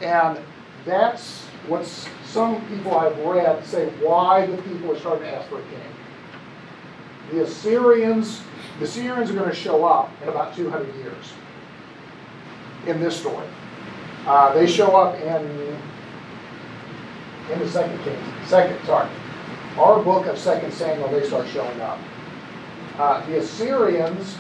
And 0.02 0.40
that's 0.86 1.42
what 1.68 1.86
some 2.26 2.66
people 2.68 2.98
I've 2.98 3.18
read 3.20 3.66
say 3.66 3.90
why 4.02 4.46
the 4.46 4.62
people 4.64 4.92
are 4.92 5.00
starting 5.00 5.24
to 5.24 5.36
ask 5.36 5.50
for 5.50 5.60
a 5.60 5.64
king. 5.64 5.82
The 7.32 7.44
Assyrians 7.44 8.42
the 8.80 8.86
Assyrians 8.86 9.30
are 9.30 9.34
going 9.34 9.50
to 9.50 9.56
show 9.56 9.84
up 9.84 10.10
in 10.22 10.30
about 10.30 10.56
200 10.56 10.96
years 10.96 11.34
in 12.88 13.02
this 13.02 13.20
story. 13.20 13.46
Uh, 14.26 14.54
they 14.54 14.66
show 14.66 14.96
up 14.96 15.20
in 15.20 15.78
in 17.52 17.60
the 17.60 17.70
second 17.70 17.98
Kings, 18.04 18.48
second 18.48 18.78
sorry, 18.86 19.10
our 19.78 20.02
book 20.02 20.28
of 20.28 20.38
Second 20.38 20.72
Samuel. 20.72 21.10
They 21.10 21.26
start 21.28 21.48
showing 21.50 21.82
up. 21.82 22.00
Uh, 22.98 23.26
the 23.26 23.40
Assyrians 23.40 24.38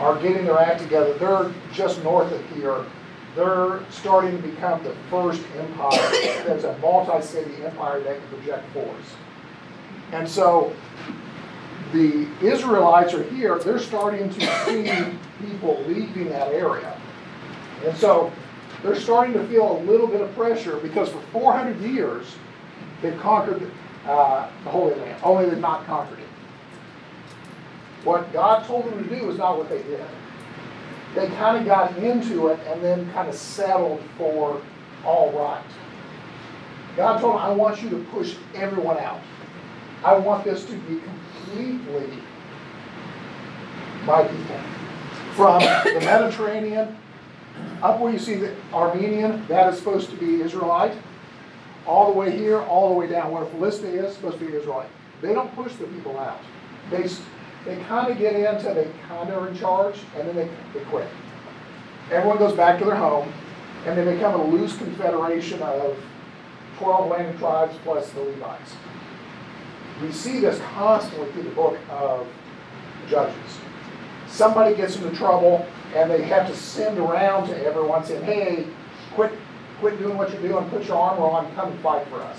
are 0.00 0.20
getting 0.20 0.44
their 0.44 0.58
act 0.58 0.82
together. 0.82 1.14
They're 1.14 1.52
just 1.72 2.02
north 2.02 2.32
of 2.32 2.48
here. 2.50 2.84
They're 3.34 3.80
starting 3.90 4.40
to 4.40 4.48
become 4.48 4.82
the 4.82 4.94
first 5.10 5.42
empire 5.58 5.98
that's 6.46 6.64
a 6.64 6.76
multi-city 6.78 7.64
empire 7.64 8.00
that 8.00 8.18
can 8.18 8.38
project 8.38 8.72
force. 8.72 9.14
And 10.12 10.28
so 10.28 10.74
the 11.92 12.26
Israelites 12.42 13.14
are 13.14 13.22
here, 13.24 13.58
they're 13.58 13.78
starting 13.78 14.30
to 14.30 14.40
see 14.64 15.18
people 15.46 15.82
leaving 15.86 16.28
that 16.30 16.52
area. 16.52 16.98
And 17.84 17.96
so 17.96 18.32
they're 18.82 18.96
starting 18.96 19.34
to 19.34 19.46
feel 19.48 19.78
a 19.78 19.80
little 19.80 20.06
bit 20.06 20.20
of 20.20 20.34
pressure 20.34 20.76
because 20.78 21.10
for 21.10 21.20
400 21.32 21.80
years 21.80 22.26
they've 23.02 23.18
conquered 23.20 23.70
uh, 24.06 24.48
the 24.64 24.70
Holy 24.70 24.94
Land, 24.94 25.20
only 25.22 25.48
they've 25.48 25.58
not 25.58 25.84
conquered 25.86 26.18
it. 26.18 26.25
What 28.04 28.32
God 28.32 28.66
told 28.66 28.86
them 28.86 29.02
to 29.02 29.18
do 29.18 29.30
is 29.30 29.38
not 29.38 29.58
what 29.58 29.68
they 29.68 29.82
did. 29.82 30.04
They 31.14 31.28
kind 31.28 31.56
of 31.56 31.64
got 31.64 31.96
into 31.96 32.48
it 32.48 32.60
and 32.66 32.82
then 32.82 33.10
kind 33.12 33.28
of 33.28 33.34
settled 33.34 34.02
for 34.18 34.60
all 35.04 35.32
right. 35.32 35.64
God 36.96 37.20
told 37.20 37.34
them, 37.34 37.42
I 37.42 37.50
want 37.52 37.82
you 37.82 37.90
to 37.90 37.98
push 38.04 38.36
everyone 38.54 38.98
out. 38.98 39.20
I 40.04 40.16
want 40.16 40.44
this 40.44 40.64
to 40.66 40.72
be 40.72 41.00
completely 41.00 42.22
my 44.04 44.22
people. 44.26 44.60
From 45.34 45.60
the 45.60 46.00
Mediterranean 46.00 46.96
up 47.82 48.00
where 48.00 48.12
you 48.12 48.18
see 48.18 48.34
the 48.34 48.54
Armenian, 48.72 49.46
that 49.48 49.72
is 49.72 49.78
supposed 49.78 50.10
to 50.10 50.16
be 50.16 50.40
Israelite. 50.40 50.96
All 51.86 52.12
the 52.12 52.18
way 52.18 52.36
here, 52.36 52.62
all 52.62 52.88
the 52.88 52.94
way 52.94 53.06
down 53.06 53.30
where 53.30 53.44
Philistia 53.46 53.88
is 53.88 54.14
supposed 54.14 54.38
to 54.38 54.46
be 54.46 54.52
Israelite. 54.52 54.88
They 55.20 55.32
don't 55.32 55.54
push 55.54 55.74
the 55.76 55.86
people 55.86 56.18
out. 56.18 56.40
They, 56.90 57.08
they 57.66 57.76
kind 57.84 58.10
of 58.10 58.16
get 58.16 58.34
into, 58.34 58.72
they 58.72 58.90
kind 59.08 59.28
of 59.28 59.42
are 59.42 59.48
in 59.48 59.58
charge, 59.58 59.98
and 60.16 60.28
then 60.28 60.36
they, 60.36 60.48
they 60.72 60.84
quit. 60.86 61.08
Everyone 62.10 62.38
goes 62.38 62.54
back 62.54 62.78
to 62.78 62.84
their 62.84 62.94
home, 62.94 63.32
and 63.84 63.98
they 63.98 64.14
become 64.14 64.40
a 64.40 64.44
loose 64.44 64.76
confederation 64.78 65.60
of 65.62 65.96
12 66.78 67.10
land 67.10 67.38
tribes 67.38 67.76
plus 67.82 68.10
the 68.10 68.20
Levites. 68.20 68.74
We 70.00 70.12
see 70.12 70.40
this 70.40 70.60
constantly 70.74 71.30
through 71.32 71.44
the 71.44 71.50
book 71.50 71.78
of 71.90 72.26
Judges. 73.08 73.58
Somebody 74.28 74.76
gets 74.76 74.96
into 74.96 75.14
trouble 75.16 75.66
and 75.94 76.10
they 76.10 76.22
have 76.22 76.46
to 76.48 76.54
send 76.54 76.98
around 76.98 77.48
to 77.48 77.64
everyone 77.64 78.04
saying, 78.04 78.24
hey, 78.24 78.66
quit, 79.14 79.32
quit 79.80 79.98
doing 79.98 80.18
what 80.18 80.30
you're 80.30 80.42
doing, 80.42 80.68
put 80.68 80.84
your 80.86 80.98
armor 80.98 81.24
on, 81.24 81.54
come 81.54 81.72
and 81.72 81.80
fight 81.80 82.06
for 82.08 82.20
us. 82.20 82.38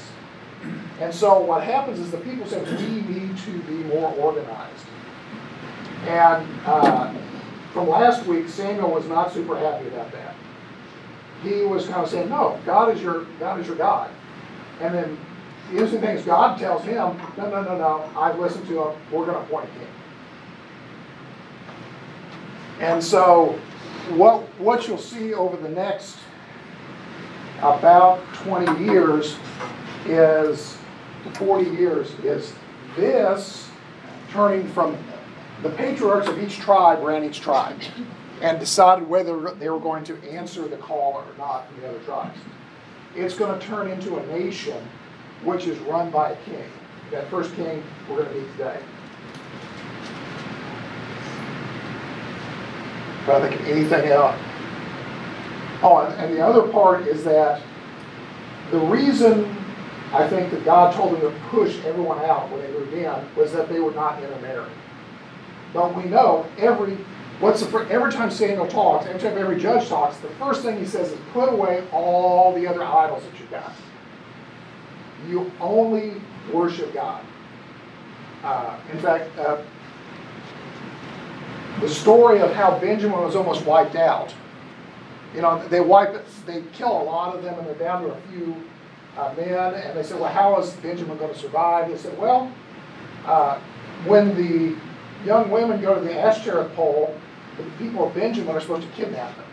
And 1.00 1.14
so 1.14 1.40
what 1.40 1.64
happens 1.64 2.00
is 2.00 2.12
the 2.12 2.18
people 2.18 2.46
say, 2.46 2.62
we 2.64 3.02
need 3.02 3.38
to 3.40 3.60
be 3.64 3.84
more 3.86 4.14
organized. 4.14 4.86
And 6.08 6.48
uh, 6.66 7.14
from 7.74 7.90
last 7.90 8.26
week, 8.26 8.48
Samuel 8.48 8.92
was 8.92 9.06
not 9.08 9.34
super 9.34 9.58
happy 9.58 9.88
about 9.88 10.12
that. 10.14 10.36
He 11.44 11.64
was 11.64 11.86
kind 11.86 12.02
of 12.02 12.10
saying, 12.10 12.30
no, 12.30 12.60
God 12.66 12.96
is 12.96 13.02
your, 13.02 13.26
God 13.40 13.60
is 13.60 13.68
your 13.68 13.76
God. 13.76 14.10
And 14.80 14.96
then 14.96 15.18
the 15.70 15.74
interesting 15.74 16.00
thing 16.00 16.16
is 16.16 16.26
God 16.26 16.58
tells 16.58 16.84
him, 16.84 17.20
no, 17.38 17.50
no, 17.50 17.62
no, 17.62 17.78
no, 17.78 18.10
I've 18.18 18.40
listened 18.40 18.66
to 18.68 18.84
him, 18.84 18.98
we're 19.12 19.26
going 19.26 19.36
to 19.36 19.42
appoint 19.42 19.70
king. 19.74 19.88
And 22.80 23.04
so 23.04 23.60
what, 24.12 24.44
what 24.60 24.88
you'll 24.88 24.98
see 24.98 25.34
over 25.34 25.58
the 25.58 25.70
next 25.70 26.18
about 27.60 28.24
20 28.36 28.86
years 28.86 29.36
is, 30.06 30.78
40 31.34 31.70
years, 31.72 32.12
is 32.24 32.54
this 32.96 33.70
turning 34.32 34.68
from 34.70 34.98
the 35.64 35.70
patriarchs 35.72 36.28
of 36.28 36.42
each 36.42 36.58
tribe 36.58 37.04
ran 37.04 37.24
each 37.24 37.40
tribe. 37.42 37.80
and 38.42 38.60
decided 38.60 39.08
whether 39.08 39.52
they 39.56 39.70
were 39.70 39.80
going 39.80 40.04
to 40.04 40.16
answer 40.30 40.68
the 40.68 40.78
call 40.78 41.14
or 41.14 41.26
not 41.38 41.68
from 41.68 41.82
the 41.82 41.90
other 41.90 42.00
tribes. 42.00 42.38
It's 43.16 43.36
going 43.36 43.58
to 43.58 43.66
turn 43.66 43.90
into 43.90 44.18
a 44.18 44.26
nation 44.28 44.78
which 45.44 45.66
is 45.66 45.78
run 45.80 46.12
by 46.12 46.32
a 46.32 46.36
king. 46.38 46.70
That 47.12 47.30
first 47.30 47.56
king 47.56 47.84
we're 48.08 48.18
going 48.18 48.30
to 48.30 48.36
meet 48.36 48.52
today. 48.52 48.80
Trying 53.26 53.42
to 53.42 53.50
think 53.50 53.62
of 53.62 53.68
anything 53.68 54.12
else. 54.12 54.40
Oh, 55.82 56.16
and, 56.18 56.34
the 56.34 56.42
other 56.42 56.68
part 56.72 57.08
is 57.08 57.24
that 57.24 57.62
the 58.72 58.80
reason 58.80 59.56
I 60.12 60.28
think 60.28 60.52
that 60.52 60.66
God 60.66 60.94
told 60.94 61.14
them 61.14 61.22
to 61.22 61.40
push 61.50 61.78
everyone 61.86 62.20
out 62.20 62.50
when 62.52 62.62
they 62.62 62.72
moved 62.72 62.94
in 62.94 63.36
was 63.36 63.52
that 63.54 63.70
they 63.70 63.80
would 63.80 63.96
not 63.96 64.22
intermarry. 64.24 64.70
But 65.74 65.96
we 65.96 66.04
know 66.06 66.46
every 66.58 66.98
what's 67.40 67.66
the 67.66 67.78
every 67.90 68.12
time 68.12 68.32
Samuel 68.32 68.68
talks, 68.68 69.06
every 69.06 69.20
time 69.20 69.38
every 69.38 69.60
judge 69.60 69.88
talks, 69.88 70.18
the 70.18 70.30
first 70.30 70.62
thing 70.64 70.80
he 70.80 70.86
says 70.86 71.12
is 71.12 71.20
put 71.34 71.50
away 71.50 71.84
all 71.92 72.54
the 72.54 72.68
other 72.68 72.84
idols 72.84 73.24
that 73.24 73.40
you've 73.40 73.52
got. 73.52 73.74
You 75.28 75.52
only 75.60 76.22
worship 76.54 76.94
God. 76.94 77.24
Uh, 78.44 78.78
in 78.92 79.00
fact, 79.00 79.38
uh, 79.38 79.62
the 81.82 81.90
story 81.90 82.40
of 82.40 82.54
how 82.54 82.80
Benjamin 82.80 83.20
was 83.20 83.36
almost 83.36 83.66
wiped 83.66 83.96
out. 83.96 84.34
You 85.36 85.42
know, 85.42 85.68
they 85.68 85.82
wipe 85.82 86.14
it, 86.14 86.26
they 86.46 86.64
kill 86.74 87.02
a 87.02 87.04
lot 87.04 87.36
of 87.36 87.44
them, 87.44 87.58
and 87.60 87.68
they're 87.68 87.76
down 87.76 88.04
to 88.04 88.10
a 88.10 88.22
few 88.32 88.56
uh, 89.18 89.34
men. 89.36 89.74
And 89.74 89.98
they 89.98 90.04
said, 90.04 90.20
"Well, 90.20 90.32
how 90.32 90.60
is 90.60 90.72
Benjamin 90.74 91.18
going 91.18 91.34
to 91.34 91.40
survive?" 91.40 91.90
They 91.90 91.98
said, 91.98 92.18
"Well, 92.18 92.52
uh, 93.26 93.60
when 94.06 94.36
the 94.36 94.76
young 95.26 95.50
women 95.50 95.82
go 95.82 95.96
to 95.96 96.02
the 96.02 96.18
Ashtoreth 96.18 96.74
pole, 96.74 97.20
but 97.56 97.66
the 97.66 97.72
people 97.72 98.08
of 98.08 98.14
Benjamin 98.14 98.56
are 98.56 98.62
supposed 98.62 98.84
to 98.84 98.94
kidnap 98.94 99.36
them. 99.36 99.46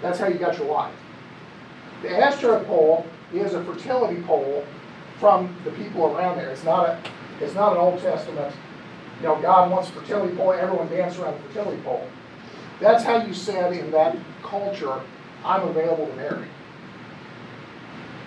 That's 0.00 0.18
how 0.18 0.26
you 0.26 0.38
got 0.38 0.58
your 0.58 0.66
wife. 0.66 0.94
The 2.02 2.18
Ashtoreth 2.18 2.66
pole 2.66 3.06
is 3.32 3.54
a 3.54 3.64
fertility 3.64 4.20
pole 4.22 4.64
from 5.18 5.54
the 5.64 5.70
people 5.70 6.06
around 6.06 6.38
there. 6.38 6.50
It's 6.50 6.64
not 6.64 6.88
a, 6.88 7.02
it's 7.40 7.54
not 7.54 7.72
an 7.72 7.78
Old 7.78 8.00
Testament. 8.00 8.54
You 9.20 9.28
know, 9.28 9.40
God 9.40 9.70
wants 9.70 9.88
fertility 9.90 10.34
pole. 10.36 10.52
Everyone 10.52 10.88
dance 10.88 11.16
around 11.18 11.34
the 11.34 11.48
fertility 11.48 11.80
pole. 11.82 12.08
That's 12.80 13.04
how 13.04 13.24
you 13.24 13.32
said 13.32 13.72
in 13.72 13.92
that 13.92 14.16
culture, 14.42 15.00
I'm 15.44 15.68
available 15.68 16.08
to 16.08 16.16
marry. 16.16 16.48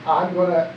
I'm 0.07 0.33
going 0.33 0.51
to 0.51 0.73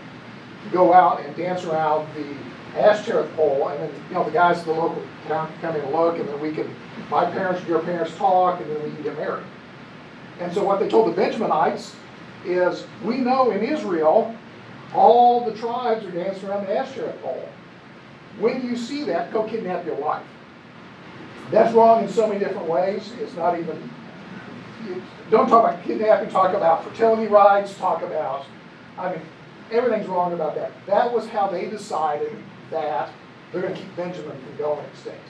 go 0.73 0.93
out 0.93 1.21
and 1.21 1.37
dance 1.37 1.65
around 1.65 2.13
the 2.15 2.35
Ashtoreth 2.77 3.35
pole, 3.35 3.69
and 3.69 3.81
then 3.81 4.03
you 4.09 4.15
know 4.15 4.25
the 4.25 4.31
guys 4.31 4.59
at 4.59 4.67
the 4.67 4.73
local 4.73 5.03
town 5.27 5.53
come 5.61 5.75
in 5.77 5.83
and 5.83 5.93
look, 5.93 6.19
and 6.19 6.29
then 6.29 6.41
we 6.41 6.53
can, 6.53 6.69
my 7.11 7.31
parents, 7.31 7.67
your 7.67 7.81
parents 7.81 8.15
talk, 8.17 8.61
and 8.61 8.71
then 8.71 8.83
we 8.83 8.91
can 8.91 9.03
get 9.03 9.17
married. 9.17 9.45
And 10.41 10.53
so 10.53 10.63
what 10.65 10.79
they 10.79 10.89
told 10.89 11.15
the 11.15 11.21
Benjaminites 11.21 11.95
is, 12.45 12.87
we 13.03 13.19
know 13.19 13.51
in 13.51 13.63
Israel, 13.65 14.35
all 14.95 15.45
the 15.45 15.57
tribes 15.57 16.05
are 16.05 16.11
dancing 16.11 16.49
around 16.49 16.67
the 16.67 16.79
Asherah 16.79 17.13
pole. 17.23 17.49
When 18.39 18.65
you 18.65 18.77
see 18.77 19.05
that, 19.05 19.33
go 19.33 19.45
kidnap 19.45 19.85
your 19.85 19.97
wife. 19.97 20.25
That's 21.51 21.75
wrong 21.75 22.05
in 22.05 22.09
so 22.09 22.27
many 22.27 22.39
different 22.39 22.69
ways. 22.69 23.13
It's 23.21 23.35
not 23.35 23.59
even. 23.59 23.91
Don't 25.31 25.49
talk 25.49 25.65
about 25.65 25.85
kidnapping. 25.85 26.31
Talk 26.31 26.55
about 26.55 26.85
fertility 26.85 27.27
rights. 27.27 27.77
Talk 27.77 28.03
about. 28.03 28.45
I 28.97 29.13
mean, 29.13 29.23
everything's 29.73 30.07
wrong 30.07 30.33
about 30.33 30.55
that. 30.55 30.73
That 30.87 31.13
was 31.13 31.27
how 31.29 31.49
they 31.49 31.69
decided 31.69 32.37
that 32.71 33.11
they're 33.53 33.63
going 33.63 33.75
to 33.75 33.81
keep 33.81 33.97
Benjamin 33.97 34.39
from 34.41 34.57
going 34.57 34.85
extinct. 34.87 35.21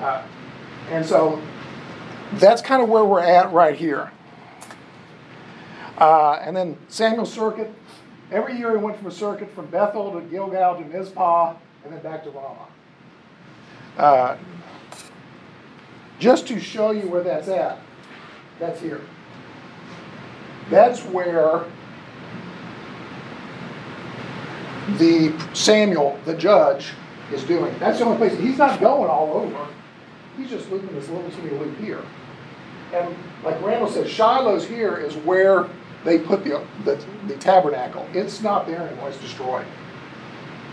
Uh, 0.00 0.22
and 0.90 1.04
so 1.04 1.40
that's 2.34 2.62
kind 2.62 2.82
of 2.82 2.88
where 2.88 3.04
we're 3.04 3.20
at 3.20 3.52
right 3.52 3.76
here. 3.76 4.10
Uh, 5.98 6.34
and 6.42 6.56
then 6.56 6.78
Samuel 6.88 7.26
circuit. 7.26 7.72
Every 8.30 8.56
year 8.56 8.76
he 8.76 8.82
went 8.82 8.96
from 8.96 9.08
a 9.08 9.12
circuit 9.12 9.52
from 9.54 9.66
Bethel 9.66 10.12
to 10.12 10.20
Gilgal 10.22 10.76
to 10.76 10.84
Mizpah 10.84 11.56
and 11.84 11.92
then 11.92 12.00
back 12.00 12.24
to 12.24 12.30
Ramah. 12.30 12.68
Uh, 13.98 14.36
just 16.18 16.46
to 16.48 16.60
show 16.60 16.92
you 16.92 17.08
where 17.08 17.22
that's 17.22 17.48
at, 17.48 17.78
that's 18.58 18.80
here. 18.80 19.00
That's 20.70 21.00
where 21.00 21.64
the 24.98 25.32
Samuel, 25.54 26.18
the 26.24 26.34
judge, 26.34 26.92
is 27.32 27.44
doing. 27.44 27.76
That's 27.78 27.98
the 27.98 28.04
only 28.04 28.16
place. 28.16 28.38
He's 28.38 28.58
not 28.58 28.80
going 28.80 29.10
all 29.10 29.32
over. 29.34 29.68
He's 30.36 30.50
just 30.50 30.70
looping 30.70 30.94
this 30.94 31.08
little 31.08 31.30
teeny 31.30 31.50
loop 31.50 31.78
here. 31.78 32.02
And 32.92 33.14
like 33.44 33.60
Randall 33.62 33.88
said, 33.88 34.08
Shiloh's 34.08 34.66
here 34.66 34.96
is 34.96 35.16
where 35.18 35.68
they 36.04 36.18
put 36.18 36.44
the, 36.44 36.66
the, 36.84 37.02
the 37.28 37.36
tabernacle. 37.36 38.06
It's 38.12 38.40
not 38.42 38.66
there 38.66 38.80
anymore. 38.80 39.10
It's 39.10 39.18
destroyed. 39.18 39.66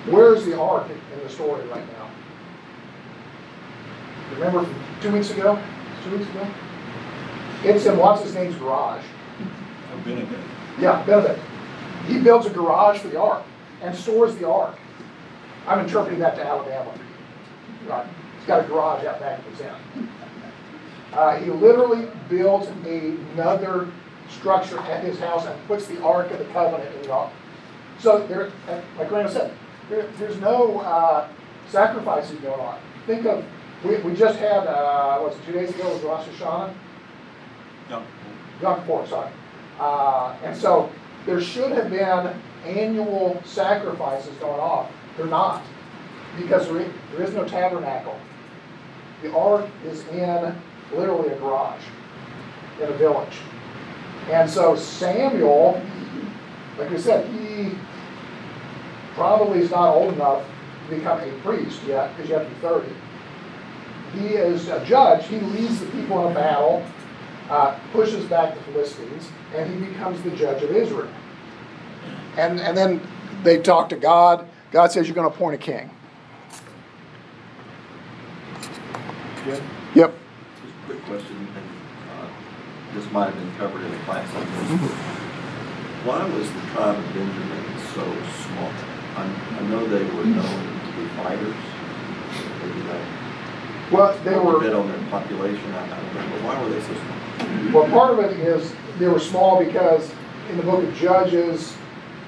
Where's 0.08 0.46
the 0.46 0.60
ark 0.60 0.88
in 0.90 1.20
the 1.24 1.30
story 1.30 1.66
right 1.68 1.86
now? 1.94 2.10
Remember 4.34 4.68
two 5.02 5.12
weeks 5.12 5.30
ago? 5.32 5.62
Two 6.04 6.18
weeks 6.18 6.30
ago? 6.30 6.48
It's 7.64 7.86
in 7.86 7.98
what's 7.98 8.24
his 8.24 8.34
name's 8.34 8.56
garage. 8.56 9.04
Benedict. 10.06 10.42
Yeah, 10.80 11.04
Benedict. 11.06 11.40
He 12.08 12.20
builds 12.20 12.46
a 12.46 12.50
garage 12.50 13.00
for 13.00 13.10
the 13.10 13.20
ark 13.20 13.44
and 13.82 13.96
stores 13.96 14.36
the 14.36 14.48
ark. 14.48 14.78
I'm 15.68 15.80
interpreting 15.80 16.20
that 16.20 16.36
to 16.36 16.46
Alabama. 16.46 16.94
Right. 17.88 18.08
He's 18.38 18.48
got 18.48 18.66
a 18.66 18.68
garage 18.68 19.06
out 19.06 19.20
back 19.20 19.40
of 19.40 19.46
his 19.46 19.62
inn. 19.62 20.10
Uh, 21.14 21.38
he 21.38 21.50
literally 21.52 22.08
builds 22.30 22.68
another 22.68 23.88
structure 24.30 24.80
at 24.80 25.04
his 25.04 25.20
house 25.20 25.46
and 25.46 25.68
puts 25.68 25.88
the 25.88 26.02
Ark 26.04 26.32
of 26.32 26.40
the 26.40 26.46
Covenant 26.46 26.94
in 26.96 27.02
the 27.04 27.12
ark. 27.12 27.32
So 28.00 28.28
there, 28.28 28.52
like 28.98 29.10
Randall 29.10 29.32
said, 29.32 29.54
there, 29.90 30.08
there's 30.18 30.40
no 30.40 30.80
uh, 30.82 31.28
sacrifices 31.70 32.38
going 32.40 32.60
on. 32.60 32.80
Think 33.06 33.26
of, 33.26 33.44
we, 33.84 33.98
we 33.98 34.14
just 34.16 34.38
had, 34.38 34.68
uh, 34.68 35.20
what's 35.20 35.38
it, 35.38 35.46
two 35.46 35.54
days 35.54 35.70
ago 35.70 35.92
was 35.92 36.02
Rosh 36.04 36.28
Hashanah? 36.28 36.74
No. 37.90 38.04
Yom 38.62 38.82
Kippur, 38.82 39.08
sorry. 39.08 39.32
Uh, 39.80 40.36
and 40.44 40.56
so 40.56 40.92
there 41.26 41.42
should 41.42 41.72
have 41.72 41.90
been 41.90 42.34
annual 42.66 43.42
sacrifices 43.46 44.36
going 44.38 44.60
off. 44.60 44.92
They're 45.16 45.26
not, 45.26 45.64
because 46.38 46.68
there 46.68 47.24
is 47.24 47.34
no 47.34 47.46
tabernacle. 47.46 48.20
The 49.22 49.34
ark 49.36 49.68
is 49.86 50.08
in 50.10 50.56
literally 50.94 51.30
a 51.30 51.40
garage 51.40 51.84
in 52.80 52.88
a 52.88 52.94
village. 52.94 53.40
And 54.30 54.50
so 54.50 54.76
Samuel, 54.76 55.82
like 56.78 56.92
I 56.92 56.98
said, 56.98 57.28
he 57.30 57.72
probably 59.14 59.60
is 59.60 59.72
not 59.72 59.96
old 59.96 60.14
enough 60.14 60.46
to 60.90 60.96
become 60.96 61.20
a 61.20 61.32
priest 61.40 61.82
yet, 61.88 62.16
because 62.16 62.30
you 62.30 62.36
have 62.36 62.48
to 62.48 62.54
be 62.54 62.62
30. 62.62 62.94
He 64.14 64.28
is 64.36 64.68
a 64.70 64.84
judge. 64.86 65.26
He 65.26 65.40
leads 65.40 65.80
the 65.80 65.86
people 65.88 66.26
in 66.26 66.32
a 66.32 66.36
battle, 66.36 66.86
uh, 67.50 67.80
pushes 67.92 68.26
back 68.26 68.56
the 68.56 68.62
Philistines, 68.72 69.30
and 69.56 69.74
he 69.74 69.90
becomes 69.92 70.22
the 70.24 70.32
judge 70.32 70.64
of 70.64 70.72
Israel. 70.72 71.10
And, 72.38 72.60
and 72.60 72.78
then 72.78 73.02
they 73.44 73.58
talk 73.60 73.90
to 73.90 73.96
God. 73.96 74.48
God 74.72 74.92
says, 74.92 75.08
You're 75.08 75.16
going 75.16 75.30
to 75.30 75.34
appoint 75.36 75.56
a 75.56 75.58
king. 75.58 75.90
Yep. 79.96 80.14
Just 80.62 80.76
a 80.76 80.86
quick 80.86 81.02
question, 81.06 81.38
and 81.38 81.66
uh, 82.20 82.28
this 82.94 83.10
might 83.12 83.26
have 83.34 83.36
been 83.36 83.56
covered 83.56 83.82
in 83.84 83.94
a 83.94 84.04
class 84.04 84.28
on 84.36 84.46
this. 84.46 84.92
Why 86.06 86.24
was 86.26 86.52
the 86.52 86.62
tribe 86.74 86.98
of 86.98 87.06
Benjamin 87.14 87.64
so 87.96 88.04
small? 88.44 88.72
I, 89.16 89.24
I 89.58 89.62
know 89.70 89.88
they 89.88 90.04
were 90.04 90.26
known 90.26 90.44
to 90.44 91.02
be 91.02 91.08
fighters. 91.16 91.56
Maybe 92.62 92.82
that 92.88 93.92
Well, 93.92 94.18
they 94.24 94.38
were. 94.38 94.58
a 94.58 94.60
bit 94.60 94.74
on 94.74 94.88
their 94.90 95.10
population, 95.10 95.72
I 95.74 95.86
I 95.86 95.90
don't 96.02 96.14
know, 96.14 96.30
but 96.38 96.44
why 96.44 96.62
were 96.64 96.70
they 96.70 96.82
so 96.82 96.94
small? 96.94 97.82
Well, 97.82 97.90
part 97.92 98.20
of 98.20 98.20
it 98.20 98.38
is 98.40 98.74
they 99.00 99.08
were 99.08 99.20
small 99.20 99.64
because 99.64 100.12
in 100.50 100.58
the 100.58 100.64
book 100.64 100.84
of 100.84 100.94
Judges, 100.96 101.76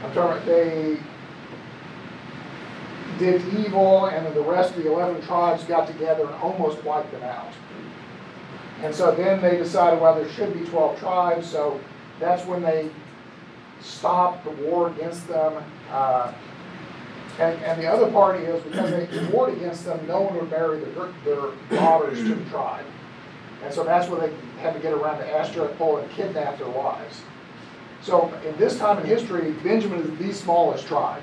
I'm 0.04 0.14
talking 0.14 0.32
about 0.32 0.46
they 0.46 0.98
did 3.18 3.42
evil, 3.54 4.06
and 4.06 4.26
then 4.26 4.34
the 4.34 4.42
rest 4.42 4.76
of 4.76 4.84
the 4.84 4.92
11 4.92 5.22
tribes 5.24 5.64
got 5.66 5.88
together 5.88 6.26
and 6.26 6.34
almost 6.36 6.84
wiped 6.84 7.12
them 7.12 7.24
out. 7.24 7.52
And 8.82 8.96
so 8.96 9.14
then 9.14 9.42
they 9.42 9.58
decided, 9.58 10.00
well, 10.00 10.16
there 10.16 10.30
should 10.30 10.54
be 10.54 10.66
12 10.66 11.00
tribes, 11.00 11.48
so 11.48 11.80
that's 12.20 12.46
when 12.46 12.62
they 12.62 12.90
stopped 13.82 14.46
the 14.46 14.52
war 14.52 14.90
against 14.90 15.28
them. 15.28 15.62
Uh, 15.92 16.34
and, 17.40 17.62
and 17.64 17.82
the 17.82 17.88
other 17.88 18.10
party 18.12 18.44
is 18.44 18.62
because 18.64 18.92
they 18.92 19.28
warred 19.28 19.54
against 19.54 19.86
them, 19.86 20.06
no 20.08 20.22
one 20.22 20.36
would 20.36 20.50
marry 20.50 20.80
their, 20.80 21.12
their 21.26 21.52
daughters 21.78 22.20
to 22.20 22.36
the 22.36 22.50
tribe. 22.50 22.86
And 23.64 23.74
so 23.74 23.84
that's 23.84 24.10
where 24.10 24.28
they 24.28 24.34
had 24.62 24.74
to 24.74 24.80
get 24.80 24.94
around 24.94 25.20
the 25.20 25.38
Ashtoreth 25.38 25.78
pole 25.78 25.98
and 25.98 26.10
kidnap 26.12 26.58
their 26.58 26.70
wives. 26.70 27.22
So 28.02 28.34
in 28.48 28.58
this 28.58 28.78
time 28.78 29.00
in 29.00 29.06
history, 29.06 29.52
Benjamin 29.64 30.02
is 30.02 30.20
the 30.20 30.34
smallest 30.34 30.88
tribe. 30.88 31.22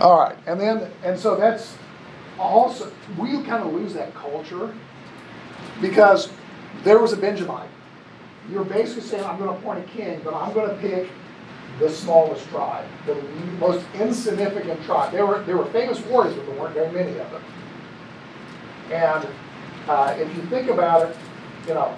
All 0.00 0.18
right, 0.18 0.36
and 0.46 0.60
then 0.60 0.90
and 1.04 1.18
so 1.18 1.36
that's 1.36 1.76
also 2.38 2.92
we 3.18 3.42
kind 3.42 3.64
of 3.64 3.72
lose 3.72 3.94
that 3.94 4.14
culture 4.14 4.74
Because 5.80 6.30
there 6.84 6.98
was 6.98 7.12
a 7.12 7.16
Benjamite. 7.16 7.68
You're 8.50 8.64
basically 8.64 9.02
saying, 9.02 9.24
I'm 9.24 9.38
going 9.38 9.50
to 9.50 9.56
appoint 9.56 9.80
a 9.80 9.88
king, 9.88 10.20
but 10.24 10.34
I'm 10.34 10.52
going 10.52 10.68
to 10.68 10.76
pick 10.76 11.08
the 11.80 11.88
smallest 11.90 12.48
tribe, 12.50 12.86
the 13.06 13.16
most 13.58 13.84
insignificant 13.94 14.82
tribe. 14.84 15.12
There 15.12 15.26
were, 15.26 15.42
there 15.44 15.56
were 15.56 15.66
famous 15.66 16.00
warriors, 16.06 16.36
but 16.36 16.46
there 16.46 16.54
weren't 16.60 16.74
very 16.74 16.92
many 16.92 17.18
of 17.18 17.30
them. 17.30 17.42
And 18.92 19.28
uh, 19.88 20.16
if 20.18 20.34
you 20.36 20.42
think 20.44 20.68
about 20.70 21.10
it, 21.10 21.16
you 21.68 21.74
know, 21.74 21.96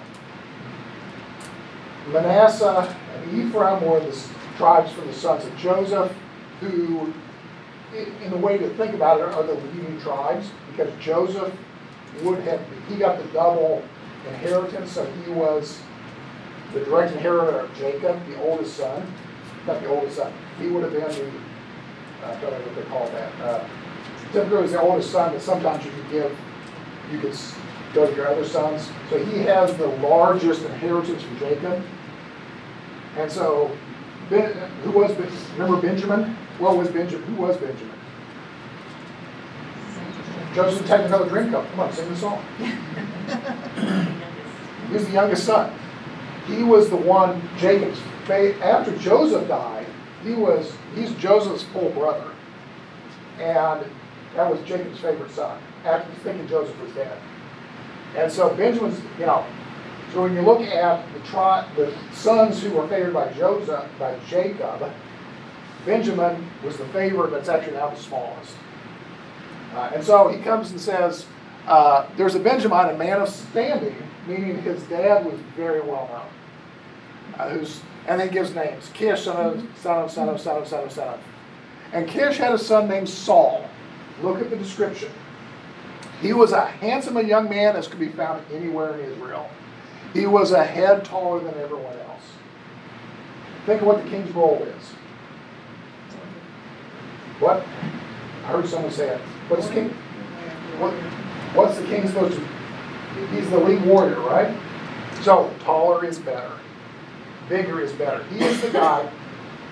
Manasseh 2.11 2.95
and 3.13 3.39
Ephraim 3.39 3.83
were 3.85 3.99
the 3.99 4.27
tribes 4.57 4.91
from 4.91 5.07
the 5.07 5.13
sons 5.13 5.45
of 5.45 5.55
Joseph, 5.57 6.13
who, 6.59 7.13
in 7.93 8.31
the 8.31 8.37
way 8.37 8.57
to 8.57 8.69
think 8.75 8.93
about 8.93 9.19
it, 9.19 9.33
are 9.33 9.43
the 9.43 9.53
leading 9.53 9.99
tribes, 10.01 10.49
because 10.71 10.91
Joseph 10.99 11.53
would 12.23 12.39
have, 12.39 12.61
he 12.89 12.95
got 12.95 13.17
the 13.17 13.25
double 13.25 13.83
inheritance, 14.27 14.91
so 14.91 15.05
he 15.05 15.31
was 15.31 15.79
the 16.73 16.79
direct 16.81 17.13
inheritor 17.13 17.59
of 17.59 17.75
Jacob, 17.75 18.25
the 18.27 18.41
oldest 18.41 18.77
son. 18.77 19.05
Not 19.65 19.81
the 19.81 19.89
oldest 19.89 20.15
son, 20.17 20.33
he 20.59 20.67
would 20.67 20.83
have 20.83 20.93
been 20.93 21.01
the, 21.01 21.31
I 22.25 22.31
don't 22.39 22.51
know 22.51 22.59
what 22.59 22.75
they 22.75 22.81
call 22.83 23.07
that. 23.09 23.41
Uh, 23.41 23.67
typically, 24.31 24.61
was 24.61 24.71
the 24.71 24.81
oldest 24.81 25.11
son, 25.11 25.33
but 25.33 25.41
sometimes 25.41 25.83
you 25.85 25.91
could 25.91 26.09
give, 26.09 26.37
you 27.11 27.19
could 27.19 27.37
go 27.93 28.09
to 28.09 28.15
your 28.15 28.27
other 28.27 28.45
sons. 28.45 28.89
So 29.09 29.23
he 29.23 29.39
has 29.39 29.75
the 29.77 29.87
largest 29.87 30.63
inheritance 30.63 31.21
from 31.21 31.39
Jacob. 31.39 31.83
And 33.17 33.31
so, 33.31 33.75
ben, 34.29 34.53
who 34.83 34.91
was, 34.91 35.11
remember 35.57 35.81
Benjamin? 35.81 36.35
What 36.59 36.77
was 36.77 36.87
Benjamin? 36.89 37.23
Who 37.33 37.41
was 37.41 37.57
Benjamin? 37.57 37.93
Joseph, 40.53 40.87
take 40.87 41.05
another 41.05 41.27
drink 41.27 41.53
up. 41.53 41.69
Come 41.71 41.79
on, 41.81 41.93
sing 41.93 42.09
the 42.09 42.15
song. 42.15 42.43
he 44.87 44.93
was 44.93 45.05
the 45.05 45.13
youngest 45.13 45.45
son. 45.45 45.73
He 46.45 46.63
was 46.63 46.89
the 46.89 46.95
one, 46.95 47.41
Jacob's, 47.57 47.99
after 48.29 48.95
Joseph 48.97 49.47
died, 49.47 49.85
he 50.23 50.33
was, 50.33 50.71
he's 50.95 51.11
Joseph's 51.15 51.63
full 51.63 51.89
brother. 51.89 52.31
And 53.39 53.85
that 54.35 54.51
was 54.51 54.61
Jacob's 54.61 54.99
favorite 54.99 55.31
son, 55.31 55.59
after 55.83 56.11
thinking 56.23 56.47
Joseph 56.47 56.79
was 56.81 56.91
dead. 56.93 57.17
And 58.15 58.31
so 58.31 58.55
Benjamin's, 58.55 58.99
you 59.19 59.25
know, 59.25 59.45
so 60.13 60.23
when 60.23 60.33
you 60.33 60.41
look 60.41 60.61
at 60.61 61.13
the 61.13 61.19
tri- 61.27 61.67
the 61.75 61.93
sons 62.13 62.61
who 62.61 62.71
were 62.71 62.87
favored 62.87 63.13
by 63.13 63.31
Joseph, 63.33 63.85
by 63.99 64.17
Jacob, 64.27 64.89
Benjamin 65.85 66.49
was 66.63 66.77
the 66.77 66.85
favorite 66.89 67.31
that's 67.31 67.49
actually 67.49 67.73
now 67.73 67.89
the 67.89 67.97
smallest. 67.97 68.55
Uh, 69.73 69.91
and 69.93 70.03
so 70.03 70.27
he 70.27 70.41
comes 70.41 70.71
and 70.71 70.79
says, 70.79 71.25
uh, 71.67 72.07
there's 72.15 72.35
a 72.35 72.39
Benjamin, 72.39 72.89
a 72.89 72.97
man 72.97 73.21
of 73.21 73.29
standing, 73.29 73.95
meaning 74.25 74.61
his 74.61 74.81
dad 74.83 75.25
was 75.25 75.39
very 75.55 75.81
well 75.81 76.07
known. 76.11 77.39
Uh, 77.39 77.49
who's, 77.49 77.81
and 78.07 78.19
then 78.19 78.29
gives 78.29 78.55
names. 78.55 78.89
Kish, 78.93 79.25
son 79.25 79.35
of, 79.37 79.77
son 79.77 80.03
of, 80.03 80.11
son 80.11 80.29
of, 80.29 80.39
son 80.39 80.61
of, 80.61 80.67
son 80.67 80.83
of, 80.85 80.91
son 80.91 81.07
of. 81.09 81.19
And 81.91 82.07
Kish 82.07 82.37
had 82.37 82.53
a 82.53 82.57
son 82.57 82.87
named 82.87 83.09
Saul. 83.09 83.69
Look 84.21 84.41
at 84.41 84.49
the 84.49 84.55
description. 84.55 85.11
He 86.21 86.33
was 86.33 86.51
a 86.51 86.65
handsome 86.65 87.17
young 87.27 87.49
man 87.49 87.75
as 87.75 87.87
could 87.87 87.99
be 87.99 88.09
found 88.09 88.43
anywhere 88.51 88.97
in 88.97 89.11
Israel. 89.11 89.49
He 90.13 90.25
was 90.25 90.51
a 90.51 90.63
head 90.63 91.05
taller 91.05 91.39
than 91.39 91.55
everyone 91.61 91.97
else. 91.99 92.23
Think 93.65 93.81
of 93.81 93.87
what 93.87 94.03
the 94.03 94.09
king's 94.09 94.31
role 94.33 94.63
is. 94.63 94.83
What? 97.39 97.61
I 98.43 98.51
heard 98.51 98.67
someone 98.67 98.91
say 98.91 99.09
it. 99.09 99.21
What's 99.49 99.69
king? 99.69 99.89
What, 100.79 100.93
what's 101.53 101.77
the 101.77 101.85
king 101.85 102.07
supposed 102.07 102.37
to? 102.37 102.47
He's 103.31 103.49
the 103.49 103.59
lead 103.59 103.85
warrior, 103.85 104.19
right? 104.21 104.55
So 105.21 105.53
taller 105.63 106.05
is 106.05 106.19
better, 106.19 106.51
bigger 107.49 107.81
is 107.81 107.91
better. 107.93 108.23
He 108.25 108.39
is 108.39 108.61
the 108.61 108.69
guy. 108.69 109.11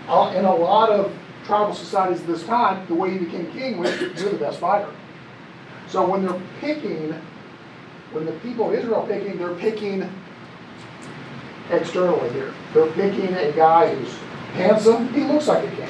Uh, 0.07 0.33
in 0.35 0.45
a 0.45 0.53
lot 0.53 0.89
of 0.89 1.13
tribal 1.45 1.73
societies 1.73 2.21
at 2.21 2.27
this 2.27 2.43
time, 2.43 2.85
the 2.87 2.93
way 2.93 3.11
he 3.11 3.19
became 3.19 3.51
king 3.51 3.77
was 3.77 3.99
you're 3.99 4.11
the 4.11 4.37
best 4.37 4.59
fighter. 4.59 4.91
So 5.87 6.07
when 6.07 6.25
they're 6.25 6.41
picking, 6.59 7.13
when 8.11 8.25
the 8.25 8.33
people 8.39 8.69
of 8.69 8.75
Israel 8.75 9.01
are 9.01 9.07
picking, 9.07 9.37
they're 9.37 9.55
picking 9.55 10.09
externally 11.71 12.31
here. 12.31 12.53
They're 12.73 12.91
picking 12.91 13.33
a 13.33 13.51
guy 13.51 13.93
who's 13.93 14.13
handsome. 14.53 15.13
He 15.13 15.23
looks 15.23 15.47
like 15.47 15.67
a 15.67 15.75
king. 15.75 15.89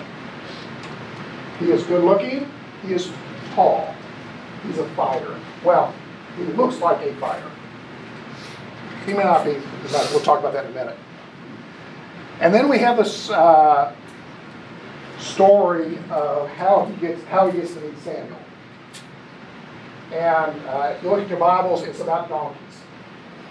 He 1.60 1.72
is 1.72 1.84
good 1.84 2.04
looking. 2.04 2.50
He 2.82 2.94
is 2.94 3.12
tall. 3.54 3.94
He's 4.66 4.78
a 4.78 4.88
fighter. 4.90 5.40
Well, 5.64 5.94
he 6.38 6.44
looks 6.44 6.80
like 6.80 7.02
a 7.06 7.14
fighter. 7.16 7.50
He 9.06 9.14
may 9.14 9.24
not 9.24 9.46
be. 9.46 9.62
We'll 10.12 10.20
talk 10.22 10.40
about 10.40 10.54
that 10.54 10.66
in 10.66 10.72
a 10.72 10.74
minute. 10.74 10.98
And 12.40 12.54
then 12.54 12.68
we 12.68 12.80
have 12.80 12.98
this 12.98 13.30
uh, 13.30 13.96
story 15.20 15.98
of 16.10 16.50
how 16.50 16.86
he 16.86 16.96
gets 16.98 17.24
how 17.26 17.50
he 17.50 17.60
gets 17.60 17.74
to 17.74 17.82
meet 17.82 17.98
Samuel. 18.00 18.40
And 20.12 20.66
uh, 20.68 20.94
if 20.96 21.04
you 21.04 21.10
look 21.10 21.22
at 21.22 21.30
your 21.30 21.40
Bibles, 21.40 21.84
it's 21.84 22.00
about 22.00 22.30
donkeys. 22.30 22.60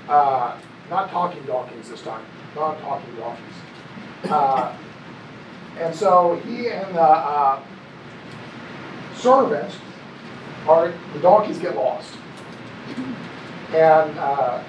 Uh, 0.09 0.57
not 0.91 1.11
talking 1.11 1.43
donkeys 1.45 1.89
this 1.89 2.03
time, 2.03 2.25
non 2.55 2.81
talking 2.81 3.15
donkeys. 3.17 3.55
Uh, 4.25 4.77
and 5.79 5.95
so 5.95 6.37
he 6.47 6.69
and 6.69 6.95
the 6.95 7.01
uh, 7.01 7.63
servant 9.17 9.75
are, 10.69 10.93
the 11.13 11.21
donkeys 11.21 11.59
get 11.59 11.77
lost. 11.77 12.15
And 13.73 14.19
uh, 14.19 14.63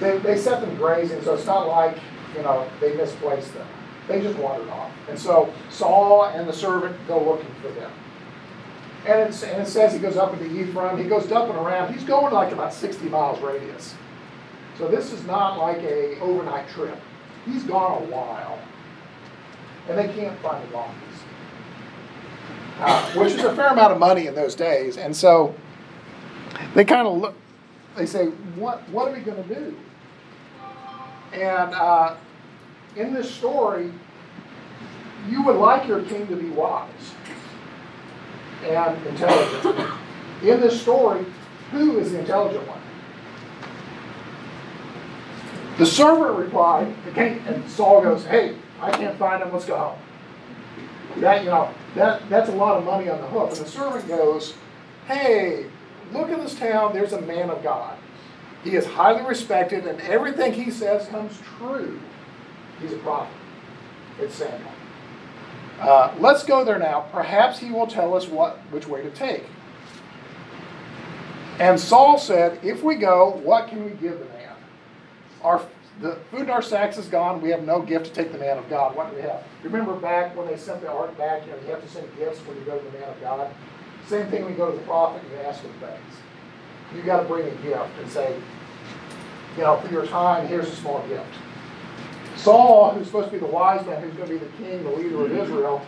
they, 0.00 0.18
they 0.18 0.36
set 0.36 0.60
them 0.60 0.76
grazing, 0.76 1.22
so 1.22 1.34
it's 1.34 1.46
not 1.46 1.66
like, 1.66 1.98
you 2.36 2.42
know, 2.42 2.68
they 2.80 2.94
misplaced 2.94 3.52
them. 3.54 3.66
They 4.06 4.22
just 4.22 4.38
wandered 4.38 4.68
off. 4.68 4.90
And 5.08 5.18
so 5.18 5.52
Saul 5.70 6.24
and 6.26 6.48
the 6.48 6.52
servant 6.52 6.96
go 7.06 7.22
looking 7.22 7.52
for 7.60 7.68
them. 7.68 7.90
And, 9.06 9.34
and 9.34 9.62
it 9.62 9.66
says 9.66 9.92
he 9.92 9.98
goes 9.98 10.16
up 10.16 10.32
into 10.32 10.46
Ephraim. 10.60 10.98
He 10.98 11.04
goes 11.04 11.30
up 11.32 11.48
and 11.48 11.58
around. 11.58 11.92
He's 11.92 12.04
going 12.04 12.32
like 12.32 12.52
about 12.52 12.72
60 12.72 13.08
miles 13.08 13.40
radius. 13.40 13.94
So 14.78 14.86
this 14.86 15.12
is 15.12 15.24
not 15.26 15.58
like 15.58 15.78
a 15.78 16.18
overnight 16.20 16.68
trip. 16.68 16.96
He's 17.44 17.64
gone 17.64 18.02
a 18.02 18.04
while. 18.06 18.58
And 19.88 19.98
they 19.98 20.06
can't 20.14 20.38
find 20.40 20.66
the 20.66 20.72
donkeys. 20.72 21.02
Uh, 22.78 23.10
which 23.14 23.32
is 23.32 23.42
a 23.42 23.56
fair 23.56 23.68
amount 23.68 23.92
of 23.92 23.98
money 23.98 24.28
in 24.28 24.36
those 24.36 24.54
days. 24.54 24.96
And 24.96 25.16
so 25.16 25.54
they 26.74 26.84
kind 26.84 27.08
of 27.08 27.18
look, 27.18 27.34
they 27.96 28.06
say, 28.06 28.26
what, 28.54 28.88
what 28.90 29.08
are 29.08 29.14
we 29.14 29.20
going 29.20 29.42
to 29.42 29.54
do? 29.54 29.76
And 31.32 31.74
uh, 31.74 32.16
in 32.94 33.12
this 33.12 33.28
story, 33.34 33.92
you 35.28 35.42
would 35.42 35.56
like 35.56 35.88
your 35.88 36.02
king 36.04 36.28
to 36.28 36.36
be 36.36 36.50
wise 36.50 37.14
and 38.64 39.06
intelligent. 39.06 39.92
In 40.42 40.60
this 40.60 40.80
story, 40.80 41.24
who 41.72 41.98
is 41.98 42.12
the 42.12 42.20
intelligent 42.20 42.66
one? 42.68 42.77
The 45.78 45.86
servant 45.86 46.36
replied, 46.36 46.92
and 47.16 47.70
Saul 47.70 48.02
goes, 48.02 48.24
Hey, 48.24 48.56
I 48.80 48.90
can't 48.90 49.16
find 49.16 49.42
him, 49.42 49.52
let's 49.52 49.64
go 49.64 49.76
home. 49.76 49.98
That, 51.18 51.44
you 51.44 51.50
know, 51.50 51.72
that, 51.94 52.28
that's 52.28 52.48
a 52.48 52.52
lot 52.52 52.76
of 52.76 52.84
money 52.84 53.08
on 53.08 53.20
the 53.20 53.26
hook. 53.28 53.50
And 53.50 53.58
the 53.58 53.68
servant 53.68 54.06
goes, 54.08 54.54
Hey, 55.06 55.66
look 56.12 56.30
in 56.30 56.40
this 56.40 56.56
town, 56.56 56.92
there's 56.92 57.12
a 57.12 57.20
man 57.20 57.48
of 57.48 57.62
God. 57.62 57.96
He 58.64 58.74
is 58.74 58.84
highly 58.84 59.22
respected, 59.24 59.86
and 59.86 60.00
everything 60.00 60.52
he 60.52 60.70
says 60.70 61.06
comes 61.08 61.38
true. 61.58 62.00
He's 62.80 62.92
a 62.92 62.98
prophet. 62.98 63.34
It's 64.20 64.34
Samuel. 64.34 64.72
Uh, 65.78 66.12
let's 66.18 66.42
go 66.42 66.64
there 66.64 66.78
now. 66.78 67.02
Perhaps 67.12 67.60
he 67.60 67.70
will 67.70 67.86
tell 67.86 68.14
us 68.14 68.26
what 68.26 68.58
which 68.70 68.88
way 68.88 69.02
to 69.02 69.10
take. 69.10 69.44
And 71.60 71.78
Saul 71.78 72.18
said, 72.18 72.58
If 72.64 72.82
we 72.82 72.96
go, 72.96 73.40
what 73.44 73.68
can 73.68 73.84
we 73.84 73.90
give 73.92 74.18
man? 74.18 74.37
Our 75.42 75.62
the 76.00 76.16
food 76.30 76.42
in 76.42 76.50
our 76.50 76.62
sacks 76.62 76.96
is 76.96 77.08
gone. 77.08 77.40
We 77.40 77.50
have 77.50 77.64
no 77.64 77.82
gift 77.82 78.06
to 78.06 78.12
take 78.12 78.30
the 78.30 78.38
man 78.38 78.56
of 78.56 78.68
God. 78.70 78.94
What 78.94 79.10
do 79.10 79.16
we 79.16 79.22
have? 79.22 79.42
Remember 79.64 79.94
back 79.94 80.36
when 80.36 80.46
they 80.46 80.56
sent 80.56 80.80
the 80.80 80.90
ark 80.90 81.16
back, 81.18 81.44
you 81.44 81.50
know, 81.50 81.58
you 81.58 81.70
have 81.70 81.82
to 81.82 81.88
send 81.88 82.06
gifts 82.16 82.38
when 82.46 82.56
you 82.56 82.62
go 82.62 82.78
to 82.78 82.84
the 82.84 82.98
man 82.98 83.08
of 83.08 83.20
God. 83.20 83.50
Same 84.06 84.28
thing 84.28 84.44
when 84.44 84.52
you 84.52 84.58
go 84.58 84.70
to 84.70 84.76
the 84.76 84.84
prophet, 84.84 85.22
you 85.28 85.36
ask 85.40 85.60
him 85.62 85.72
things. 85.80 86.14
You 86.94 87.02
got 87.02 87.22
to 87.22 87.28
bring 87.28 87.46
a 87.46 87.54
gift 87.62 87.90
and 88.00 88.10
say, 88.10 88.36
you 89.56 89.62
know, 89.62 89.76
for 89.80 89.92
your 89.92 90.06
time, 90.06 90.46
here's 90.46 90.68
a 90.68 90.76
small 90.76 91.04
gift. 91.08 91.26
Saul, 92.36 92.92
who's 92.92 93.06
supposed 93.06 93.26
to 93.26 93.32
be 93.32 93.38
the 93.38 93.46
wise 93.46 93.84
man, 93.84 94.00
who's 94.00 94.14
going 94.14 94.28
to 94.28 94.38
be 94.38 94.38
the 94.38 94.52
king, 94.56 94.84
the 94.84 94.90
leader 94.90 95.26
of 95.26 95.32
Israel, 95.32 95.84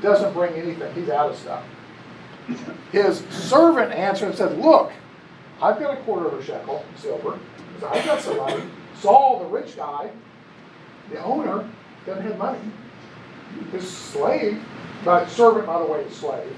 doesn't 0.00 0.32
bring 0.32 0.54
anything. 0.54 0.94
He's 0.94 1.08
out 1.08 1.30
of 1.30 1.36
stuff. 1.36 1.64
His 2.92 3.18
servant 3.30 3.92
answered 3.92 4.26
and 4.26 4.34
said, 4.36 4.58
Look, 4.58 4.92
I've 5.62 5.78
got 5.78 5.96
a 5.96 6.02
quarter 6.02 6.26
of 6.26 6.34
a 6.34 6.42
shekel 6.42 6.84
silver. 6.96 7.38
I've 7.86 8.04
got 8.04 8.20
some 8.20 8.36
money. 8.36 8.62
Saul, 8.98 9.38
the 9.38 9.46
rich 9.46 9.76
guy, 9.76 10.10
the 11.10 11.22
owner, 11.22 11.68
doesn't 12.04 12.24
have 12.24 12.36
money. 12.36 12.58
His 13.70 13.88
slave, 13.88 14.60
but 15.04 15.28
servant, 15.28 15.66
by 15.66 15.78
the 15.78 15.84
way, 15.84 16.00
is 16.00 16.16
slave, 16.16 16.56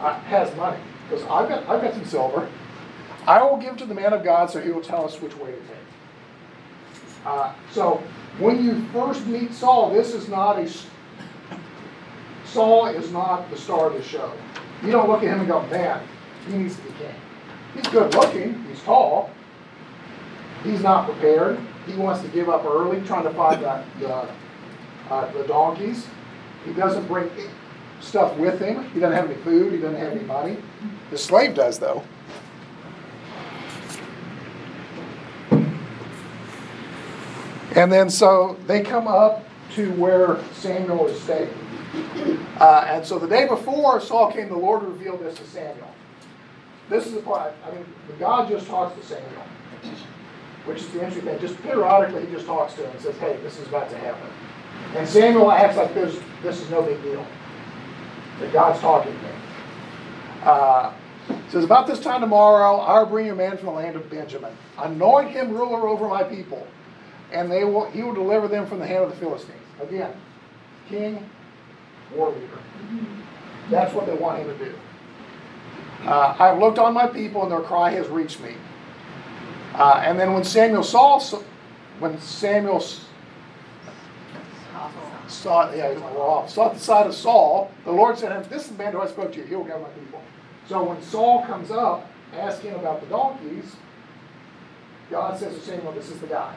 uh, 0.00 0.14
has 0.20 0.54
money. 0.56 0.80
Because 1.08 1.24
I've 1.24 1.48
got, 1.48 1.68
I've 1.68 1.82
got 1.82 1.92
some 1.92 2.06
silver. 2.06 2.48
I 3.26 3.42
will 3.42 3.58
give 3.58 3.76
to 3.78 3.86
the 3.86 3.94
man 3.94 4.12
of 4.12 4.24
God, 4.24 4.50
so 4.50 4.60
he 4.60 4.70
will 4.70 4.82
tell 4.82 5.04
us 5.04 5.20
which 5.20 5.36
way 5.36 5.50
to 5.50 5.58
take. 5.58 5.76
Uh, 7.26 7.52
so 7.72 8.02
when 8.38 8.64
you 8.64 8.86
first 8.92 9.26
meet 9.26 9.52
Saul, 9.52 9.92
this 9.92 10.14
is 10.14 10.28
not 10.28 10.58
a 10.58 10.70
Saul 12.44 12.86
is 12.86 13.10
not 13.10 13.50
the 13.50 13.56
star 13.56 13.88
of 13.88 13.94
the 13.94 14.02
show. 14.02 14.32
You 14.82 14.92
don't 14.92 15.08
look 15.08 15.22
at 15.22 15.28
him 15.28 15.40
and 15.40 15.48
go, 15.48 15.62
man, 15.66 16.00
he 16.46 16.56
needs 16.56 16.76
to 16.76 16.82
be 16.82 16.88
king. 16.90 17.14
He's 17.74 17.86
good 17.88 18.14
looking, 18.14 18.64
he's 18.64 18.82
tall, 18.82 19.30
he's 20.62 20.82
not 20.82 21.06
prepared. 21.06 21.58
He 21.86 21.94
wants 21.94 22.20
to 22.22 22.28
give 22.28 22.48
up 22.48 22.64
early, 22.64 23.00
trying 23.02 23.22
to 23.24 23.32
find 23.34 23.62
the, 23.62 23.84
the, 24.00 24.28
uh, 25.08 25.32
the 25.32 25.44
donkeys. 25.46 26.06
He 26.64 26.72
doesn't 26.72 27.06
bring 27.06 27.30
stuff 28.00 28.36
with 28.36 28.58
him. 28.60 28.90
He 28.90 28.98
doesn't 28.98 29.16
have 29.16 29.30
any 29.30 29.40
food, 29.42 29.72
he 29.72 29.78
doesn't 29.78 30.00
have 30.00 30.12
any 30.12 30.24
money. 30.24 30.56
The 31.10 31.18
slave 31.18 31.54
does, 31.54 31.78
though. 31.78 32.02
And 37.76 37.92
then 37.92 38.08
so 38.08 38.56
they 38.66 38.82
come 38.82 39.06
up 39.06 39.44
to 39.74 39.92
where 39.92 40.42
Samuel 40.54 41.06
is 41.08 41.20
staying. 41.20 41.50
Uh, 42.58 42.86
and 42.88 43.04
so 43.04 43.18
the 43.18 43.28
day 43.28 43.46
before 43.46 44.00
Saul 44.00 44.32
came, 44.32 44.48
the 44.48 44.56
Lord 44.56 44.82
revealed 44.82 45.20
this 45.20 45.36
to 45.36 45.44
Samuel. 45.44 45.94
This 46.88 47.06
is 47.06 47.14
the 47.14 47.20
part, 47.20 47.52
I 47.64 47.72
mean, 47.72 47.84
God 48.18 48.48
just 48.48 48.66
talks 48.66 48.98
to 48.98 49.04
Samuel, 49.04 49.42
which 50.66 50.80
is 50.80 50.88
the 50.90 51.00
interesting 51.04 51.24
thing. 51.24 51.40
Just 51.40 51.60
periodically, 51.62 52.26
he 52.26 52.32
just 52.32 52.46
talks 52.46 52.74
to 52.74 52.84
him 52.84 52.90
and 52.90 53.00
says, 53.00 53.16
hey, 53.16 53.38
this 53.42 53.58
is 53.58 53.66
about 53.68 53.90
to 53.90 53.98
happen. 53.98 54.28
And 54.94 55.08
Samuel 55.08 55.50
acts 55.50 55.76
like 55.76 55.94
this, 55.94 56.18
this 56.42 56.60
is 56.60 56.70
no 56.70 56.82
big 56.82 57.02
deal. 57.02 57.26
That 58.40 58.52
God's 58.52 58.80
talking 58.80 59.12
to 59.12 59.18
him. 59.18 59.40
Uh, 60.42 60.92
says, 61.48 61.64
About 61.64 61.86
this 61.86 62.00
time 62.00 62.20
tomorrow, 62.20 62.76
I 62.76 63.00
will 63.00 63.06
bring 63.06 63.30
a 63.30 63.34
man 63.34 63.56
from 63.56 63.66
the 63.66 63.72
land 63.72 63.96
of 63.96 64.08
Benjamin. 64.10 64.52
Anoint 64.78 65.30
him 65.30 65.50
ruler 65.52 65.88
over 65.88 66.08
my 66.08 66.22
people, 66.22 66.66
and 67.32 67.50
they 67.50 67.64
will, 67.64 67.90
he 67.90 68.02
will 68.02 68.14
deliver 68.14 68.46
them 68.46 68.66
from 68.66 68.78
the 68.78 68.86
hand 68.86 69.04
of 69.04 69.10
the 69.10 69.16
Philistines. 69.16 69.58
Again, 69.80 70.12
king, 70.88 71.28
war 72.14 72.30
leader. 72.30 72.58
That's 73.70 73.92
what 73.92 74.06
they 74.06 74.14
want 74.14 74.38
him 74.38 74.56
to 74.56 74.64
do. 74.64 74.74
Uh, 76.06 76.36
I 76.38 76.48
have 76.48 76.58
looked 76.58 76.78
on 76.78 76.94
my 76.94 77.06
people, 77.06 77.42
and 77.42 77.50
their 77.50 77.60
cry 77.60 77.90
has 77.90 78.08
reached 78.08 78.40
me. 78.40 78.54
Uh, 79.74 80.02
and 80.04 80.18
then 80.18 80.32
when 80.32 80.44
Samuel 80.44 80.82
saw, 80.82 81.20
when 81.98 82.18
Samuel 82.20 82.80
saw, 85.28 85.72
yeah, 85.72 85.88
off, 86.16 86.50
saw 86.50 86.72
the 86.72 86.78
side 86.78 87.06
of 87.06 87.14
Saul, 87.14 87.70
the 87.84 87.92
Lord 87.92 88.18
said, 88.18 88.48
"This 88.48 88.64
is 88.64 88.68
the 88.70 88.78
man 88.78 88.92
who 88.92 89.00
I 89.00 89.06
spoke 89.06 89.32
to 89.32 89.38
you. 89.38 89.44
He 89.44 89.54
will 89.56 89.64
gather 89.64 89.82
my 89.82 89.88
people." 89.90 90.22
So 90.68 90.82
when 90.82 91.00
Saul 91.02 91.44
comes 91.44 91.70
up 91.70 92.08
asking 92.34 92.74
about 92.74 93.00
the 93.00 93.06
donkeys, 93.06 93.76
God 95.10 95.38
says 95.38 95.54
to 95.54 95.60
Samuel, 95.60 95.92
This 95.92 96.10
is 96.10 96.18
the 96.20 96.26
guy. 96.26 96.54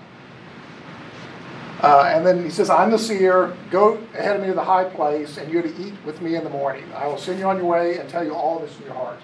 Uh, 1.81 2.12
and 2.13 2.25
then 2.25 2.43
he 2.43 2.49
says, 2.49 2.69
I'm 2.69 2.91
the 2.91 2.99
seer. 2.99 3.55
Go 3.71 3.93
ahead 4.13 4.35
of 4.35 4.41
me 4.41 4.47
to 4.47 4.53
the 4.53 4.63
high 4.63 4.83
place, 4.83 5.38
and 5.38 5.51
you're 5.51 5.62
to 5.62 5.81
eat 5.81 5.93
with 6.05 6.21
me 6.21 6.35
in 6.35 6.43
the 6.43 6.49
morning. 6.49 6.83
I 6.93 7.07
will 7.07 7.17
send 7.17 7.39
you 7.39 7.45
on 7.45 7.57
your 7.57 7.67
way 7.67 7.99
and 7.99 8.09
tell 8.09 8.23
you 8.23 8.33
all 8.33 8.59
this 8.59 8.75
in 8.79 8.85
your 8.85 8.95
heart. 8.95 9.19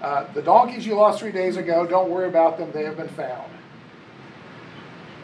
Uh, 0.00 0.32
the 0.32 0.42
donkeys 0.42 0.86
you 0.86 0.94
lost 0.94 1.18
three 1.18 1.32
days 1.32 1.56
ago, 1.56 1.86
don't 1.86 2.10
worry 2.10 2.28
about 2.28 2.56
them. 2.56 2.70
They 2.72 2.84
have 2.84 2.96
been 2.96 3.08
found. 3.08 3.50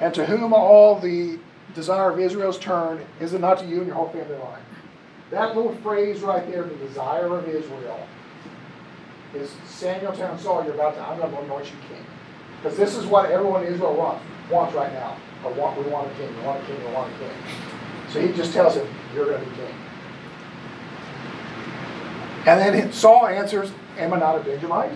And 0.00 0.12
to 0.14 0.26
whom 0.26 0.52
all 0.52 0.98
the 0.98 1.38
desire 1.74 2.10
of 2.10 2.18
Israel's 2.18 2.58
turned, 2.58 3.04
is 3.20 3.34
it 3.34 3.40
not 3.40 3.58
to 3.58 3.66
you 3.66 3.78
and 3.78 3.86
your 3.86 3.94
whole 3.94 4.08
family 4.08 4.36
line? 4.36 4.62
That 5.30 5.56
little 5.56 5.74
phrase 5.76 6.20
right 6.20 6.48
there, 6.50 6.64
the 6.64 6.74
desire 6.76 7.36
of 7.36 7.48
Israel, 7.48 8.06
is 9.34 9.54
Samuel 9.66 10.12
telling 10.12 10.38
Saul, 10.38 10.64
you're 10.64 10.74
about 10.74 10.94
to, 10.94 11.00
I'm 11.00 11.18
going 11.18 11.30
to 11.32 11.42
anoint 11.42 11.66
you 11.66 11.76
king. 11.88 12.04
Because 12.62 12.76
this 12.76 12.96
is 12.96 13.06
what 13.06 13.30
everyone 13.30 13.64
in 13.64 13.72
Israel 13.72 13.94
wants, 13.94 14.24
wants 14.50 14.74
right 14.74 14.92
now. 14.92 15.16
Or 15.44 15.52
want, 15.52 15.76
we 15.82 15.90
want 15.90 16.10
a 16.10 16.14
king, 16.14 16.34
we 16.36 16.42
want 16.42 16.62
a 16.62 16.66
king, 16.66 16.84
we 16.84 16.92
want 16.92 17.12
a 17.12 17.18
king. 17.18 17.30
So 18.10 18.20
he 18.20 18.32
just 18.32 18.52
tells 18.52 18.74
him, 18.76 18.86
you're 19.14 19.26
going 19.26 19.42
to 19.42 19.50
be 19.50 19.56
king. 19.56 19.74
And 22.46 22.60
then 22.60 22.92
Saul 22.92 23.26
answers, 23.26 23.72
am 23.98 24.12
I 24.12 24.18
not 24.18 24.36
a 24.36 24.40
Benjamite? 24.40 24.92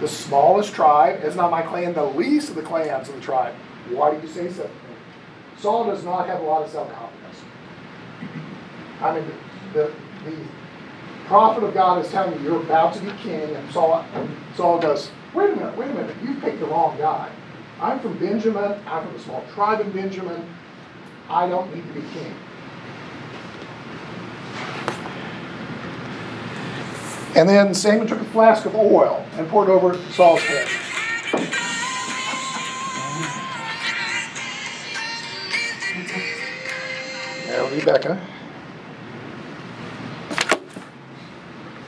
The 0.00 0.08
smallest 0.08 0.74
tribe, 0.74 1.22
is 1.24 1.36
not 1.36 1.50
my 1.50 1.62
clan 1.62 1.92
the 1.92 2.04
least 2.04 2.50
of 2.50 2.54
the 2.54 2.62
clans 2.62 3.08
of 3.08 3.16
the 3.16 3.20
tribe? 3.20 3.54
Why 3.90 4.14
do 4.14 4.26
you 4.26 4.32
say 4.32 4.50
so? 4.50 4.68
Saul 5.58 5.86
does 5.86 6.04
not 6.04 6.26
have 6.28 6.40
a 6.40 6.44
lot 6.44 6.62
of 6.62 6.70
self-confidence. 6.70 7.36
I 9.00 9.14
mean, 9.14 9.30
the, 9.74 9.92
the 10.24 10.36
prophet 11.26 11.64
of 11.64 11.74
God 11.74 12.04
is 12.04 12.10
telling 12.10 12.38
you 12.40 12.50
you're 12.50 12.62
about 12.62 12.94
to 12.94 13.00
be 13.00 13.12
king, 13.22 13.54
and 13.54 13.72
Saul, 13.72 14.04
Saul 14.56 14.78
goes, 14.78 15.10
wait 15.34 15.50
a 15.50 15.56
minute, 15.56 15.76
wait 15.76 15.90
a 15.90 15.94
minute, 15.94 16.16
you 16.22 16.34
picked 16.36 16.60
the 16.60 16.66
wrong 16.66 16.96
guy. 16.96 17.30
I'm 17.80 18.00
from 18.00 18.16
Benjamin, 18.18 18.80
I'm 18.86 19.06
from 19.06 19.14
a 19.14 19.18
small 19.20 19.44
tribe 19.54 19.80
in 19.80 19.90
Benjamin, 19.90 20.48
I 21.28 21.48
don't 21.48 21.74
need 21.74 21.86
to 21.86 22.00
be 22.00 22.08
king. 22.12 22.34
And 27.34 27.48
then 27.48 27.74
Samuel 27.74 28.06
took 28.06 28.20
a 28.20 28.24
flask 28.26 28.66
of 28.66 28.74
oil 28.74 29.24
and 29.34 29.48
poured 29.48 29.68
it 29.68 29.72
over 29.72 29.96
Saul's 30.12 30.40
head. 30.42 30.68
Now, 37.46 37.68
Rebecca. 37.70 38.20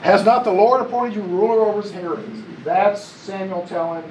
Has 0.03 0.25
not 0.25 0.45
the 0.45 0.53
Lord 0.53 0.81
appointed 0.81 1.15
you 1.17 1.23
ruler 1.23 1.61
over 1.67 1.83
his 1.83 1.91
inheritance? 1.91 2.45
That's 2.65 3.03
Samuel 3.03 3.67
telling 3.67 4.05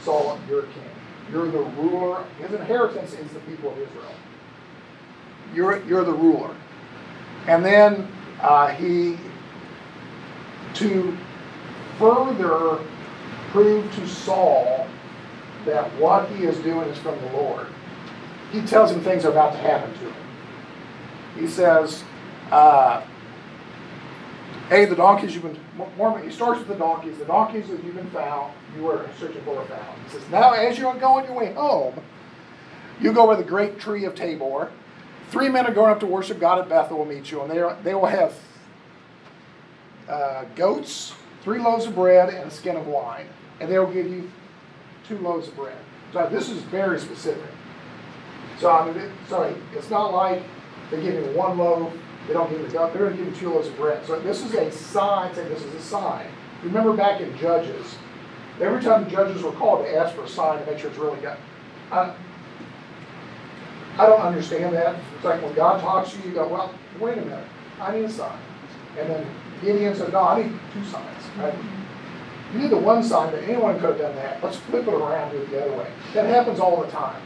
Saul, 0.00 0.38
you're 0.48 0.62
king. 0.62 0.82
You're 1.30 1.50
the 1.50 1.60
ruler. 1.60 2.24
His 2.38 2.52
inheritance 2.52 3.12
is 3.12 3.30
the 3.32 3.40
people 3.40 3.70
of 3.70 3.78
Israel. 3.78 4.14
You're, 5.54 5.82
you're 5.84 6.04
the 6.04 6.12
ruler. 6.12 6.54
And 7.46 7.64
then 7.64 8.08
uh, 8.40 8.68
he, 8.68 9.16
to 10.74 11.16
further 11.98 12.78
prove 13.50 13.94
to 13.94 14.06
Saul 14.06 14.86
that 15.64 15.86
what 15.98 16.28
he 16.30 16.44
is 16.44 16.58
doing 16.58 16.88
is 16.88 16.98
from 16.98 17.20
the 17.20 17.32
Lord, 17.32 17.66
he 18.50 18.62
tells 18.62 18.90
him 18.90 19.00
things 19.00 19.24
are 19.24 19.30
about 19.30 19.52
to 19.52 19.58
happen 19.58 19.92
to 19.92 20.10
him. 20.10 20.14
He 21.38 21.46
says, 21.46 22.02
uh, 22.50 23.02
Hey, 24.68 24.86
the 24.86 24.96
donkeys 24.96 25.34
you've 25.34 25.42
been, 25.42 25.58
more, 25.98 26.18
he 26.20 26.30
starts 26.30 26.60
with 26.60 26.68
the 26.68 26.76
donkeys. 26.76 27.18
The 27.18 27.26
donkeys 27.26 27.68
that 27.68 27.84
you've 27.84 27.94
been 27.94 28.08
found, 28.10 28.54
you 28.74 28.84
were 28.84 29.06
searching 29.20 29.42
for 29.42 29.58
are 29.58 29.66
found. 29.66 30.02
He 30.04 30.10
says, 30.10 30.22
Now, 30.30 30.52
as 30.52 30.78
you 30.78 30.84
go 30.98 31.18
on 31.18 31.24
your 31.24 31.34
way 31.34 31.52
home, 31.52 31.94
you 33.00 33.12
go 33.12 33.24
over 33.24 33.36
the 33.36 33.46
great 33.46 33.78
tree 33.78 34.04
of 34.04 34.14
Tabor. 34.14 34.70
Three 35.30 35.48
men 35.48 35.66
are 35.66 35.74
going 35.74 35.90
up 35.90 36.00
to 36.00 36.06
worship 36.06 36.40
God 36.40 36.58
at 36.58 36.68
Bethel 36.68 36.98
will 36.98 37.04
meet 37.04 37.30
you, 37.30 37.42
and 37.42 37.50
they, 37.50 37.58
are, 37.58 37.76
they 37.82 37.94
will 37.94 38.06
have 38.06 38.34
uh, 40.08 40.44
goats, 40.56 41.14
three 41.42 41.58
loaves 41.58 41.86
of 41.86 41.94
bread, 41.94 42.28
and 42.28 42.48
a 42.48 42.50
skin 42.50 42.76
of 42.76 42.86
wine. 42.86 43.26
And 43.60 43.70
they 43.70 43.78
will 43.78 43.92
give 43.92 44.06
you 44.06 44.30
two 45.06 45.18
loaves 45.18 45.48
of 45.48 45.56
bread. 45.56 45.76
So 46.12 46.28
this 46.28 46.48
is 46.48 46.62
very 46.62 46.98
specific. 46.98 47.50
So, 48.58 48.70
I 48.70 48.90
mean, 48.90 49.10
sorry, 49.28 49.54
it's 49.74 49.90
not 49.90 50.12
like 50.12 50.42
they 50.90 51.02
give 51.02 51.14
you 51.14 51.36
one 51.36 51.58
loaf 51.58 51.92
they 52.26 52.34
don't 52.34 52.48
give 52.50 52.60
you 52.60 52.66
the 52.66 52.72
They're 52.72 52.88
going 52.88 53.16
to 53.16 53.16
give 53.16 53.26
you 53.26 53.34
two 53.34 53.50
loaves 53.50 53.68
of 53.68 53.76
bread. 53.76 54.04
So 54.06 54.20
this 54.20 54.44
is 54.44 54.54
a 54.54 54.70
sign. 54.70 55.34
Say 55.34 55.48
this 55.48 55.62
is 55.62 55.74
a 55.74 55.80
sign. 55.80 56.26
Remember 56.62 56.92
back 56.92 57.20
in 57.20 57.36
Judges, 57.36 57.96
every 58.60 58.80
time 58.80 59.04
the 59.04 59.10
judges 59.10 59.42
were 59.42 59.52
called 59.52 59.84
to 59.84 59.96
ask 59.96 60.14
for 60.14 60.22
a 60.22 60.28
sign 60.28 60.60
to 60.60 60.70
make 60.70 60.78
sure 60.78 60.90
it's 60.90 60.98
really 60.98 61.20
God. 61.20 61.36
I, 61.90 62.14
I 63.98 64.06
don't 64.06 64.20
understand 64.20 64.72
that. 64.74 64.96
It's 65.16 65.24
like 65.24 65.42
when 65.42 65.52
God 65.54 65.80
talks 65.80 66.12
to 66.12 66.18
you, 66.18 66.28
you 66.28 66.34
go, 66.34 66.46
well, 66.46 66.72
wait 67.00 67.18
a 67.18 67.22
minute. 67.22 67.46
I 67.80 67.96
need 67.96 68.04
a 68.04 68.10
sign. 68.10 68.38
And 68.98 69.10
then 69.10 69.26
Gideon 69.62 69.94
said, 69.94 70.12
no, 70.12 70.20
I 70.20 70.42
need 70.42 70.58
two 70.74 70.84
signs. 70.84 71.24
Right? 71.38 71.54
You 72.52 72.58
need 72.58 72.70
the 72.70 72.76
one 72.76 73.02
sign 73.02 73.32
that 73.32 73.44
anyone 73.44 73.74
could 73.80 73.90
have 73.90 73.98
done 73.98 74.14
that. 74.16 74.42
Let's 74.42 74.56
flip 74.56 74.86
it 74.86 74.92
around 74.92 75.30
do 75.30 75.38
it 75.38 75.50
the 75.50 75.64
other 75.64 75.76
way. 75.76 75.90
That 76.12 76.26
happens 76.26 76.60
all 76.60 76.82
the 76.82 76.90
time. 76.90 77.20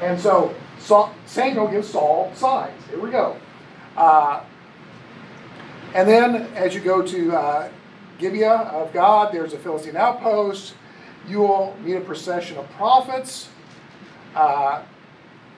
And 0.00 0.18
so 0.18 0.54
Saul, 0.78 1.14
Samuel 1.26 1.68
gives 1.68 1.88
Saul 1.88 2.32
signs. 2.34 2.82
Here 2.86 2.98
we 2.98 3.10
go. 3.10 3.36
Uh, 3.96 4.42
and 5.94 6.08
then 6.08 6.36
as 6.54 6.74
you 6.74 6.80
go 6.80 7.02
to 7.02 7.36
uh, 7.36 7.68
Gibeah 8.18 8.70
of 8.72 8.92
God, 8.92 9.32
there's 9.32 9.52
a 9.52 9.58
Philistine 9.58 9.96
outpost. 9.96 10.74
You 11.28 11.40
will 11.40 11.76
meet 11.82 11.96
a 11.96 12.00
procession 12.00 12.56
of 12.56 12.70
prophets 12.70 13.50
uh, 14.34 14.82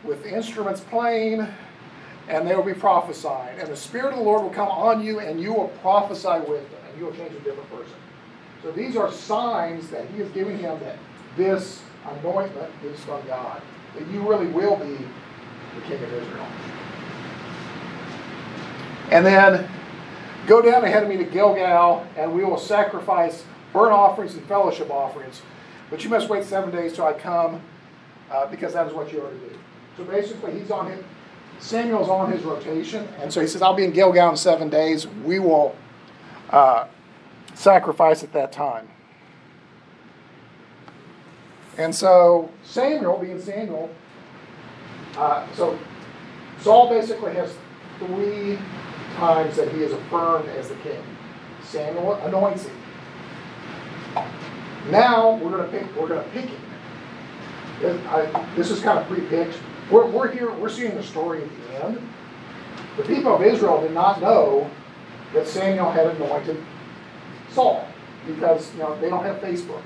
with 0.02 0.26
instruments 0.26 0.80
playing, 0.80 1.46
and 2.28 2.46
they 2.46 2.54
will 2.54 2.62
be 2.62 2.74
prophesying. 2.74 3.58
And 3.58 3.68
the 3.68 3.76
Spirit 3.76 4.12
of 4.12 4.18
the 4.18 4.24
Lord 4.24 4.42
will 4.42 4.50
come 4.50 4.68
on 4.68 5.02
you, 5.02 5.20
and 5.20 5.40
you 5.40 5.52
will 5.52 5.68
prophesy 5.80 6.38
with 6.48 6.70
them, 6.70 6.80
and 6.88 6.98
you 6.98 7.06
will 7.06 7.14
change 7.14 7.32
a 7.32 7.40
different 7.40 7.70
person. 7.70 7.94
So 8.62 8.70
these 8.70 8.96
are 8.96 9.10
signs 9.10 9.90
that 9.90 10.06
He 10.10 10.22
is 10.22 10.30
giving 10.32 10.58
him 10.58 10.78
that 10.80 10.96
this 11.36 11.82
anointment 12.06 12.70
is 12.84 12.98
from 13.00 13.26
God, 13.26 13.60
that 13.96 14.06
you 14.08 14.28
really 14.28 14.46
will 14.46 14.76
be 14.76 14.96
the 15.74 15.80
King 15.86 16.02
of 16.02 16.12
Israel. 16.12 16.46
And 19.10 19.26
then 19.26 19.68
go 20.46 20.62
down 20.62 20.84
ahead 20.84 21.02
of 21.02 21.08
me 21.08 21.16
to 21.16 21.24
Gilgal, 21.24 22.06
and 22.16 22.34
we 22.34 22.44
will 22.44 22.58
sacrifice 22.58 23.44
burnt 23.72 23.92
offerings 23.92 24.34
and 24.34 24.44
fellowship 24.46 24.90
offerings, 24.90 25.42
but 25.90 26.04
you 26.04 26.10
must 26.10 26.28
wait 26.28 26.44
seven 26.44 26.70
days 26.70 26.94
till 26.94 27.04
I 27.04 27.12
come, 27.12 27.60
uh, 28.30 28.46
because 28.46 28.72
that 28.74 28.86
is 28.86 28.92
what 28.92 29.12
you 29.12 29.22
are 29.22 29.30
to 29.30 29.38
do. 29.38 29.58
So 29.96 30.04
basically, 30.04 30.58
he's 30.58 30.70
on 30.70 30.90
his, 30.90 31.02
Samuel's 31.62 32.08
on 32.08 32.32
his 32.32 32.42
rotation, 32.42 33.06
and 33.20 33.32
so 33.32 33.40
he 33.40 33.46
says, 33.46 33.62
I'll 33.62 33.72
be 33.72 33.84
in 33.84 33.92
Gilgal 33.92 34.30
in 34.30 34.36
seven 34.36 34.68
days. 34.68 35.06
We 35.06 35.38
will 35.38 35.76
uh, 36.50 36.88
sacrifice 37.54 38.24
at 38.24 38.32
that 38.32 38.50
time. 38.50 38.88
And 41.78 41.94
so 41.94 42.50
Samuel, 42.64 43.16
being 43.18 43.40
Samuel, 43.40 43.88
uh, 45.16 45.46
so 45.54 45.78
Saul 46.60 46.90
basically 46.90 47.32
has 47.34 47.54
three 48.00 48.58
times 49.14 49.54
that 49.56 49.70
he 49.72 49.84
is 49.84 49.92
affirmed 49.92 50.48
as 50.50 50.68
the 50.68 50.74
king. 50.76 51.00
Samuel 51.62 52.14
anoints 52.14 52.66
him. 52.66 52.76
Now 54.90 55.36
we're 55.36 55.50
going 55.50 55.70
to 55.70 55.78
pick. 55.78 55.96
We're 55.96 56.08
going 56.08 56.24
to 56.24 56.30
pick 56.30 56.46
him. 56.46 56.60
This, 57.80 58.06
I, 58.08 58.46
this 58.56 58.70
is 58.72 58.80
kind 58.80 58.98
of 58.98 59.06
pre-picked. 59.06 59.56
We're, 59.92 60.06
we're 60.06 60.32
here. 60.32 60.50
We're 60.50 60.70
seeing 60.70 60.94
the 60.94 61.02
story 61.02 61.42
at 61.42 61.50
the 61.50 61.84
end. 61.84 62.08
The 62.96 63.02
people 63.02 63.34
of 63.34 63.42
Israel 63.42 63.82
did 63.82 63.92
not 63.92 64.22
know 64.22 64.70
that 65.34 65.46
Samuel 65.46 65.90
had 65.90 66.06
anointed 66.06 66.56
Saul 67.50 67.86
because 68.26 68.72
you 68.72 68.80
know 68.80 68.98
they 69.00 69.10
don't 69.10 69.24
have 69.24 69.36
Facebook. 69.36 69.82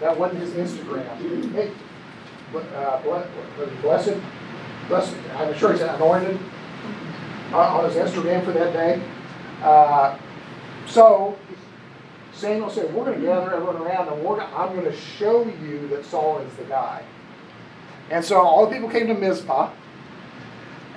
That 0.00 0.18
wasn't 0.18 0.40
his 0.40 0.52
Instagram. 0.54 1.52
Hey, 1.52 1.70
uh, 2.54 3.02
blessed, 3.82 4.16
blessed. 4.88 5.14
I'm 5.36 5.54
sure 5.54 5.72
he's 5.72 5.82
anointed 5.82 6.38
on 7.52 7.84
his 7.84 7.94
Instagram 7.96 8.44
for 8.44 8.52
that 8.52 8.72
day. 8.72 9.02
Uh, 9.62 10.16
so 10.86 11.38
Samuel 12.32 12.70
said, 12.70 12.92
"We're 12.94 13.04
going 13.04 13.20
to 13.20 13.26
gather 13.26 13.54
everyone 13.54 13.76
around, 13.76 14.08
and 14.08 14.24
we're 14.24 14.40
I'm 14.40 14.74
going 14.74 14.90
to 14.90 14.96
show 14.96 15.44
you 15.44 15.88
that 15.88 16.06
Saul 16.06 16.38
is 16.38 16.52
the 16.54 16.64
guy." 16.64 17.02
And 18.12 18.22
so 18.22 18.38
all 18.40 18.66
the 18.66 18.72
people 18.72 18.90
came 18.90 19.06
to 19.06 19.14
Mizpah, 19.14 19.70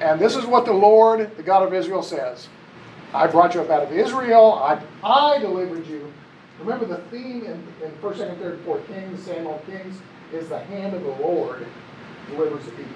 and 0.01 0.19
this 0.19 0.35
is 0.35 0.45
what 0.45 0.65
the 0.65 0.73
Lord, 0.73 1.35
the 1.37 1.43
God 1.43 1.63
of 1.65 1.73
Israel, 1.73 2.03
says: 2.03 2.49
"I 3.13 3.25
brought 3.25 3.55
you 3.55 3.61
up 3.61 3.69
out 3.69 3.83
of 3.83 3.91
Israel. 3.93 4.53
I, 4.53 4.81
I 5.01 5.39
delivered 5.39 5.87
you." 5.87 6.11
Remember 6.59 6.85
the 6.85 6.97
theme 7.09 7.45
in, 7.45 7.63
in 7.83 7.91
First, 8.01 8.19
Second, 8.19 8.37
Third, 8.39 8.59
Fourth 8.65 8.85
Kings, 8.87 9.23
Samuel 9.23 9.61
Kings, 9.65 9.97
is 10.33 10.49
the 10.49 10.59
hand 10.59 10.93
of 10.93 11.03
the 11.03 11.09
Lord 11.09 11.65
delivers 12.29 12.65
the 12.65 12.71
people. 12.71 12.93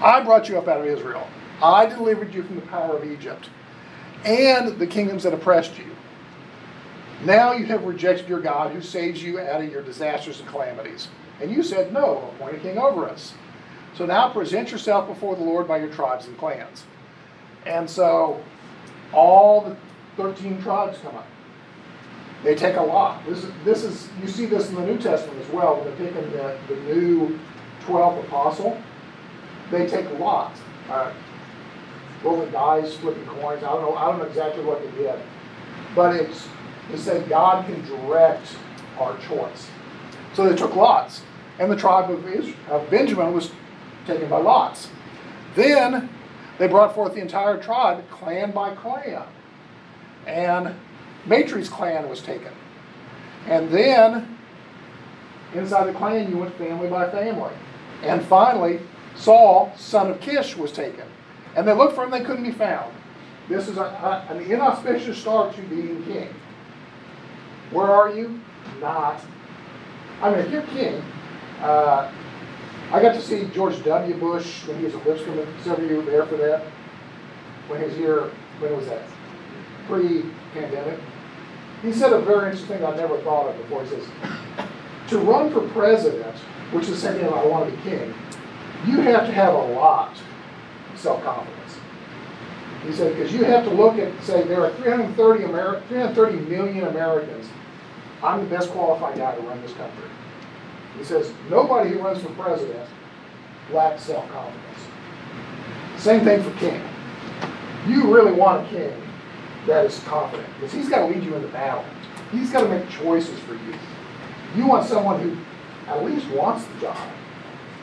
I 0.00 0.22
brought 0.22 0.48
you 0.48 0.56
up 0.56 0.66
out 0.66 0.80
of 0.80 0.86
Israel. 0.86 1.26
I 1.62 1.84
delivered 1.84 2.32
you 2.32 2.42
from 2.42 2.56
the 2.56 2.62
power 2.62 2.96
of 2.96 3.04
Egypt 3.04 3.50
and 4.24 4.78
the 4.78 4.86
kingdoms 4.86 5.24
that 5.24 5.34
oppressed 5.34 5.78
you. 5.78 5.94
Now 7.24 7.52
you 7.52 7.66
have 7.66 7.84
rejected 7.84 8.26
your 8.28 8.40
God 8.40 8.72
who 8.72 8.80
saves 8.80 9.22
you 9.22 9.38
out 9.38 9.62
of 9.62 9.70
your 9.70 9.82
disasters 9.82 10.40
and 10.40 10.48
calamities. 10.48 11.08
And 11.40 11.50
you 11.50 11.62
said, 11.62 11.92
No, 11.92 12.30
appoint 12.34 12.56
a 12.56 12.60
king 12.60 12.78
over 12.78 13.08
us. 13.08 13.34
So 13.96 14.06
now 14.06 14.30
present 14.30 14.70
yourself 14.70 15.08
before 15.08 15.36
the 15.36 15.42
Lord 15.42 15.66
by 15.66 15.78
your 15.78 15.92
tribes 15.92 16.26
and 16.26 16.36
clans. 16.38 16.84
And 17.66 17.88
so 17.88 18.42
all 19.12 19.62
the 19.62 19.76
13 20.16 20.62
tribes 20.62 20.98
come 21.02 21.16
up. 21.16 21.26
They 22.42 22.54
take 22.54 22.76
a 22.76 22.82
lot. 22.82 23.24
This 23.26 23.44
is, 23.44 23.52
this 23.64 23.84
is 23.84 24.08
you 24.22 24.28
see 24.28 24.46
this 24.46 24.70
in 24.70 24.76
the 24.76 24.86
New 24.86 24.98
Testament 24.98 25.38
as 25.44 25.52
well, 25.52 25.76
when 25.76 25.84
they're 25.84 26.10
taking 26.10 26.30
the, 26.32 26.58
the 26.68 26.76
new 26.94 27.38
12th 27.86 28.24
apostle. 28.24 28.80
They 29.70 29.86
take 29.86 30.06
lots. 30.18 30.58
Uh, 30.88 31.12
rolling 32.24 32.50
dice, 32.50 32.94
flipping 32.96 33.24
coins. 33.26 33.62
I 33.62 33.68
don't 33.68 33.82
know. 33.82 33.94
I 33.94 34.06
don't 34.06 34.18
know 34.18 34.24
exactly 34.24 34.64
what 34.64 34.82
they 34.82 34.90
did, 35.02 35.20
but 35.94 36.16
it's 36.16 36.48
to 36.90 36.98
say 36.98 37.22
God 37.28 37.66
can 37.66 37.84
direct 37.86 38.46
our 38.98 39.16
choice. 39.18 39.68
So 40.34 40.48
they 40.48 40.56
took 40.56 40.74
lots, 40.76 41.22
and 41.60 41.70
the 41.70 41.76
tribe 41.76 42.10
of, 42.10 42.26
Israel, 42.26 42.56
of 42.70 42.90
Benjamin 42.90 43.32
was 43.32 43.52
taken 44.06 44.28
by 44.28 44.38
lots. 44.38 44.88
Then 45.54 46.08
they 46.58 46.66
brought 46.66 46.94
forth 46.94 47.14
the 47.14 47.20
entire 47.20 47.62
tribe, 47.62 48.08
clan 48.10 48.50
by 48.50 48.74
clan, 48.74 49.22
and 50.26 50.74
Matri's 51.26 51.68
clan 51.68 52.08
was 52.08 52.22
taken, 52.22 52.52
and 53.46 53.70
then 53.70 54.36
inside 55.54 55.84
the 55.84 55.92
clan 55.92 56.30
you 56.30 56.38
went 56.38 56.54
family 56.56 56.88
by 56.88 57.08
family, 57.10 57.52
and 58.02 58.24
finally 58.24 58.80
Saul, 59.16 59.72
son 59.76 60.10
of 60.10 60.20
Kish, 60.20 60.56
was 60.56 60.72
taken. 60.72 61.04
And 61.56 61.66
they 61.66 61.72
looked 61.72 61.94
for 61.94 62.04
him, 62.04 62.10
they 62.10 62.22
couldn't 62.22 62.44
be 62.44 62.52
found. 62.52 62.94
This 63.48 63.68
is 63.68 63.76
a, 63.76 63.82
a, 63.82 64.26
an 64.30 64.40
inauspicious 64.40 65.18
start 65.18 65.54
to 65.56 65.62
being 65.62 66.04
king. 66.04 66.28
Where 67.72 67.90
are 67.90 68.14
you? 68.14 68.40
Not. 68.80 69.20
I 70.22 70.30
mean, 70.30 70.38
if 70.38 70.50
you're 70.50 70.62
king, 70.62 71.02
uh, 71.60 72.10
I 72.92 73.02
got 73.02 73.14
to 73.14 73.20
see 73.22 73.44
George 73.54 73.82
W. 73.84 74.14
Bush 74.16 74.66
when 74.66 74.78
he 74.78 74.84
was 74.84 74.94
at 74.94 75.06
Lipscomb, 75.06 75.46
several 75.62 75.86
years 75.86 76.06
there 76.06 76.26
for 76.26 76.36
that. 76.36 76.64
When 77.68 77.80
he 77.80 77.86
was 77.86 77.96
here, 77.96 78.30
when 78.58 78.76
was 78.76 78.86
that? 78.86 79.02
Pre 79.86 80.24
pandemic. 80.52 80.98
He 81.82 81.92
said 81.92 82.12
a 82.12 82.20
very 82.20 82.50
interesting 82.50 82.78
thing 82.78 82.84
I 82.84 82.94
never 82.96 83.18
thought 83.18 83.48
of 83.48 83.56
before. 83.56 83.84
He 83.84 83.90
says, 83.90 84.04
to 85.08 85.18
run 85.18 85.50
for 85.52 85.66
president, 85.68 86.36
which 86.72 86.88
is 86.88 87.00
saying, 87.00 87.24
I 87.24 87.46
want 87.46 87.70
to 87.70 87.76
be 87.76 87.82
king, 87.82 88.14
you 88.86 89.00
have 89.00 89.26
to 89.26 89.32
have 89.32 89.54
a 89.54 89.66
lot 89.72 90.16
of 90.92 90.98
self-confidence. 90.98 91.76
He 92.86 92.92
said, 92.92 93.14
because 93.14 93.32
you 93.32 93.44
have 93.44 93.64
to 93.64 93.70
look 93.70 93.98
at, 93.98 94.22
say, 94.22 94.42
there 94.44 94.64
are 94.64 94.72
330, 94.76 95.44
Ameri- 95.44 95.86
330 95.88 96.38
million 96.48 96.86
Americans. 96.86 97.48
I'm 98.22 98.40
the 98.40 98.50
best 98.50 98.70
qualified 98.70 99.16
guy 99.18 99.34
to 99.34 99.40
run 99.42 99.60
this 99.62 99.72
country. 99.74 100.08
He 101.00 101.06
says, 101.06 101.32
nobody 101.48 101.88
who 101.88 102.00
runs 102.00 102.22
for 102.22 102.28
president 102.34 102.86
lacks 103.72 104.02
self-confidence. 104.02 104.78
Same 105.96 106.22
thing 106.24 106.42
for 106.42 106.50
king. 106.58 106.78
You 107.86 108.14
really 108.14 108.32
want 108.32 108.66
a 108.66 108.70
king 108.70 109.02
that 109.66 109.86
is 109.86 109.98
confident, 110.00 110.46
because 110.56 110.74
he's 110.74 110.90
got 110.90 111.06
to 111.06 111.14
lead 111.14 111.24
you 111.24 111.34
into 111.34 111.48
battle. 111.48 111.82
He's 112.30 112.50
got 112.50 112.64
to 112.64 112.68
make 112.68 112.86
choices 112.90 113.38
for 113.40 113.54
you. 113.54 113.74
You 114.54 114.66
want 114.66 114.86
someone 114.86 115.20
who 115.20 115.38
at 115.90 116.04
least 116.04 116.28
wants 116.32 116.66
the 116.66 116.80
job. 116.80 117.08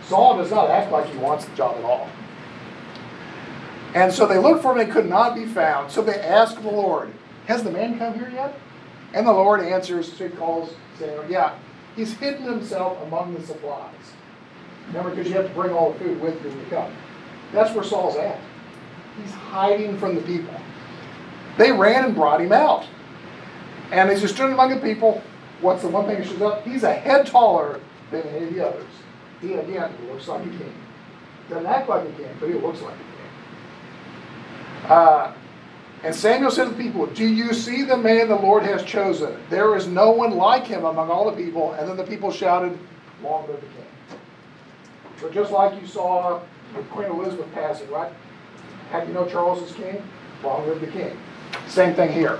Saul 0.04 0.38
does 0.38 0.52
not 0.52 0.70
act 0.70 0.92
like 0.92 1.08
he 1.08 1.18
wants 1.18 1.46
the 1.46 1.56
job 1.56 1.76
at 1.78 1.84
all. 1.84 2.08
And 3.96 4.14
so 4.14 4.28
they 4.28 4.38
looked 4.38 4.62
for 4.62 4.74
him 4.74 4.82
and 4.82 4.92
could 4.92 5.10
not 5.10 5.34
be 5.34 5.48
found. 5.48 5.92
So 5.92 6.04
they 6.04 6.20
asked 6.20 6.62
the 6.62 6.70
Lord, 6.70 7.12
Has 7.48 7.64
the 7.64 7.72
man 7.72 7.98
come 7.98 8.14
here 8.14 8.30
yet? 8.30 8.60
And 9.16 9.26
the 9.26 9.34
Lord 9.34 9.62
answers, 9.62 10.14
so 10.14 10.30
he 10.30 10.36
calls 10.36 10.72
saying, 11.00 11.20
Yeah, 11.32 11.58
he's 11.98 12.14
hidden 12.14 12.44
himself 12.44 13.02
among 13.04 13.34
the 13.34 13.46
supplies. 13.46 13.92
Remember, 14.88 15.10
because 15.10 15.28
you 15.28 15.36
have 15.36 15.48
to 15.48 15.54
bring 15.54 15.74
all 15.74 15.92
the 15.92 16.00
food 16.00 16.22
with 16.22 16.42
you 16.42 16.50
when 16.50 16.60
you 16.60 16.66
come. 16.70 16.94
That's 17.52 17.76
where 17.76 17.84
Saul's 17.84 18.16
at. 18.16 18.40
He's 19.22 19.32
hiding 19.34 19.98
from 19.98 20.16
the 20.16 20.22
people. 20.22 20.56
They 21.58 21.72
ran 21.72 22.06
and 22.06 22.16
brought 22.16 22.40
him 22.40 22.54
out. 22.54 22.86
And 23.92 24.10
as 24.10 24.22
he 24.22 24.28
stood 24.28 24.52
among 24.52 24.70
the 24.70 24.78
people, 24.78 25.22
what's 25.60 25.82
the 25.82 25.90
one 25.90 26.06
thing 26.06 26.20
that 26.20 26.28
shows 26.28 26.42
up? 26.42 26.66
He's 26.66 26.84
a 26.84 26.94
head 26.94 27.26
taller 27.26 27.82
than 28.12 28.22
any 28.28 28.48
of 28.48 28.54
the 28.54 28.68
others. 28.68 28.90
He, 29.42 29.54
again, 29.54 29.92
looks 30.10 30.28
like 30.28 30.42
a 30.42 30.50
king. 30.50 30.74
Doesn't 31.50 31.66
act 31.66 31.90
like 31.90 32.08
a 32.08 32.12
king, 32.12 32.30
but 32.40 32.50
he 32.50 32.56
looks 32.56 32.82
like 32.82 32.94
a 32.94 32.98
king. 32.98 34.92
Uh, 34.92 35.34
and 36.04 36.14
Samuel 36.14 36.52
said 36.52 36.66
to 36.66 36.70
the 36.72 36.84
people, 36.84 37.08
Do 37.08 37.28
you 37.28 37.54
see 37.54 37.84
the 37.84 37.98
man 37.98 38.30
the 38.30 38.36
Lord 38.36 38.64
has 38.64 38.84
chosen? 38.84 39.36
There 39.50 39.76
is 39.76 39.88
no 39.88 40.12
one 40.12 40.38
like 40.38 40.66
him 40.66 40.86
among 40.86 41.10
all 41.10 41.30
the 41.30 41.36
people. 41.36 41.74
And 41.74 41.90
then 41.90 41.98
the 41.98 42.04
people 42.04 42.32
shouted, 42.32 42.78
Long 43.24 43.48
live 43.48 43.60
the 43.60 43.68
king. 43.68 44.20
So 45.20 45.30
just 45.30 45.52
like 45.52 45.80
you 45.82 45.88
saw 45.88 46.40
with 46.76 46.88
Queen 46.92 47.10
Elizabeth 47.10 47.52
passing, 47.54 47.90
right? 47.90 48.12
Do 48.92 49.08
you 49.08 49.14
know 49.14 49.28
Charles 49.28 49.62
is 49.64 49.76
king? 49.76 50.04
Long 50.44 50.68
live 50.68 50.80
the 50.80 50.88
king. 50.88 51.18
Same 51.68 51.96
thing 51.96 52.12
here. 52.12 52.40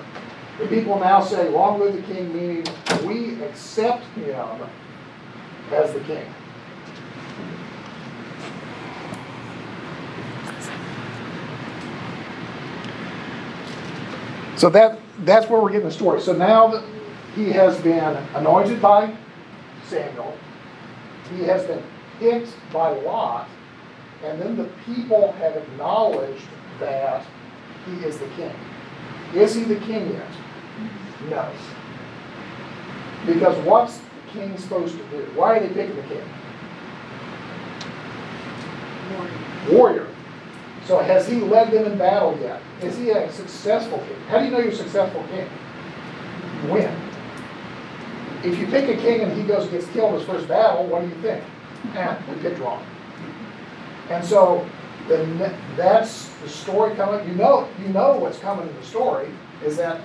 The 0.60 0.68
people 0.68 1.00
now 1.00 1.22
say, 1.22 1.50
Long 1.50 1.80
live 1.80 1.96
the 1.96 2.14
king, 2.14 2.34
meaning 2.34 2.66
we 3.06 3.44
accept 3.44 4.04
him 4.16 4.62
as 5.72 5.94
the 5.94 6.00
king. 6.02 6.26
So 14.58 14.70
that 14.72 15.00
that's 15.20 15.48
where 15.50 15.62
we're 15.62 15.72
getting 15.72 15.88
the 15.88 15.94
story. 15.94 16.20
So 16.20 16.34
now 16.34 16.68
that 16.68 16.84
he 17.36 17.52
has 17.52 17.80
been 17.82 18.18
anointed 18.34 18.82
by 18.82 19.16
Samuel, 19.86 20.36
he 21.30 21.44
has 21.44 21.64
been 21.66 21.84
picked 22.20 22.54
by 22.74 22.90
Lot, 22.90 23.48
and 24.24 24.42
then 24.42 24.58
the 24.58 24.70
people 24.86 25.32
have 25.34 25.56
acknowledged 25.56 26.44
that 26.80 27.24
he 27.86 28.04
is 28.04 28.18
the 28.18 28.28
king. 28.30 28.54
Is 29.36 29.54
he 29.54 29.64
the 29.64 29.80
king 29.82 30.14
yet? 30.14 30.32
No. 31.30 31.52
Because 33.26 33.58
what's 33.66 33.98
the 33.98 34.04
king 34.32 34.58
supposed 34.58 34.98
to 34.98 35.04
do? 35.10 35.30
Why 35.36 35.58
are 35.58 35.60
they 35.60 35.74
picking 35.74 35.96
the 35.96 36.02
king? 36.04 36.24
Warrior. 39.12 39.34
Warrior. 39.70 40.08
So 40.88 41.00
has 41.00 41.28
he 41.28 41.36
led 41.42 41.72
them 41.72 41.86
in 41.92 41.98
battle 41.98 42.38
yet? 42.40 42.62
Is 42.82 42.98
he 42.98 43.10
a 43.10 43.30
successful 43.34 43.98
king? 44.00 44.20
How 44.30 44.40
do 44.40 44.46
you 44.46 44.52
know 44.52 44.60
you're 44.60 44.72
a 44.72 44.76
successful 44.76 45.22
king? 45.30 45.50
Win. 46.72 46.96
if 48.44 48.58
you 48.58 48.68
pick 48.68 48.88
a 48.88 49.00
king 49.02 49.22
and 49.22 49.34
he 49.34 49.44
goes 49.44 49.64
and 49.64 49.72
gets 49.72 49.88
killed 49.88 50.14
in 50.14 50.20
his 50.20 50.28
first 50.28 50.48
battle, 50.48 50.88
what 50.88 51.02
do 51.02 51.10
you 51.10 51.22
think? 51.22 51.44
Eh, 51.94 52.18
we 52.30 52.42
picked 52.42 52.60
wrong. 52.60 52.86
And 54.10 54.24
so 54.24 54.68
the, 55.10 55.54
that's 55.76 56.30
the 56.42 56.48
story 56.48 56.96
coming. 56.96 57.28
You 57.28 57.36
know, 57.36 57.68
you 57.82 57.90
know 57.90 58.18
what's 58.18 58.40
coming 58.40 58.68
in 58.68 58.76
the 58.76 58.84
story 58.84 59.30
is 59.66 59.76
that 59.78 60.02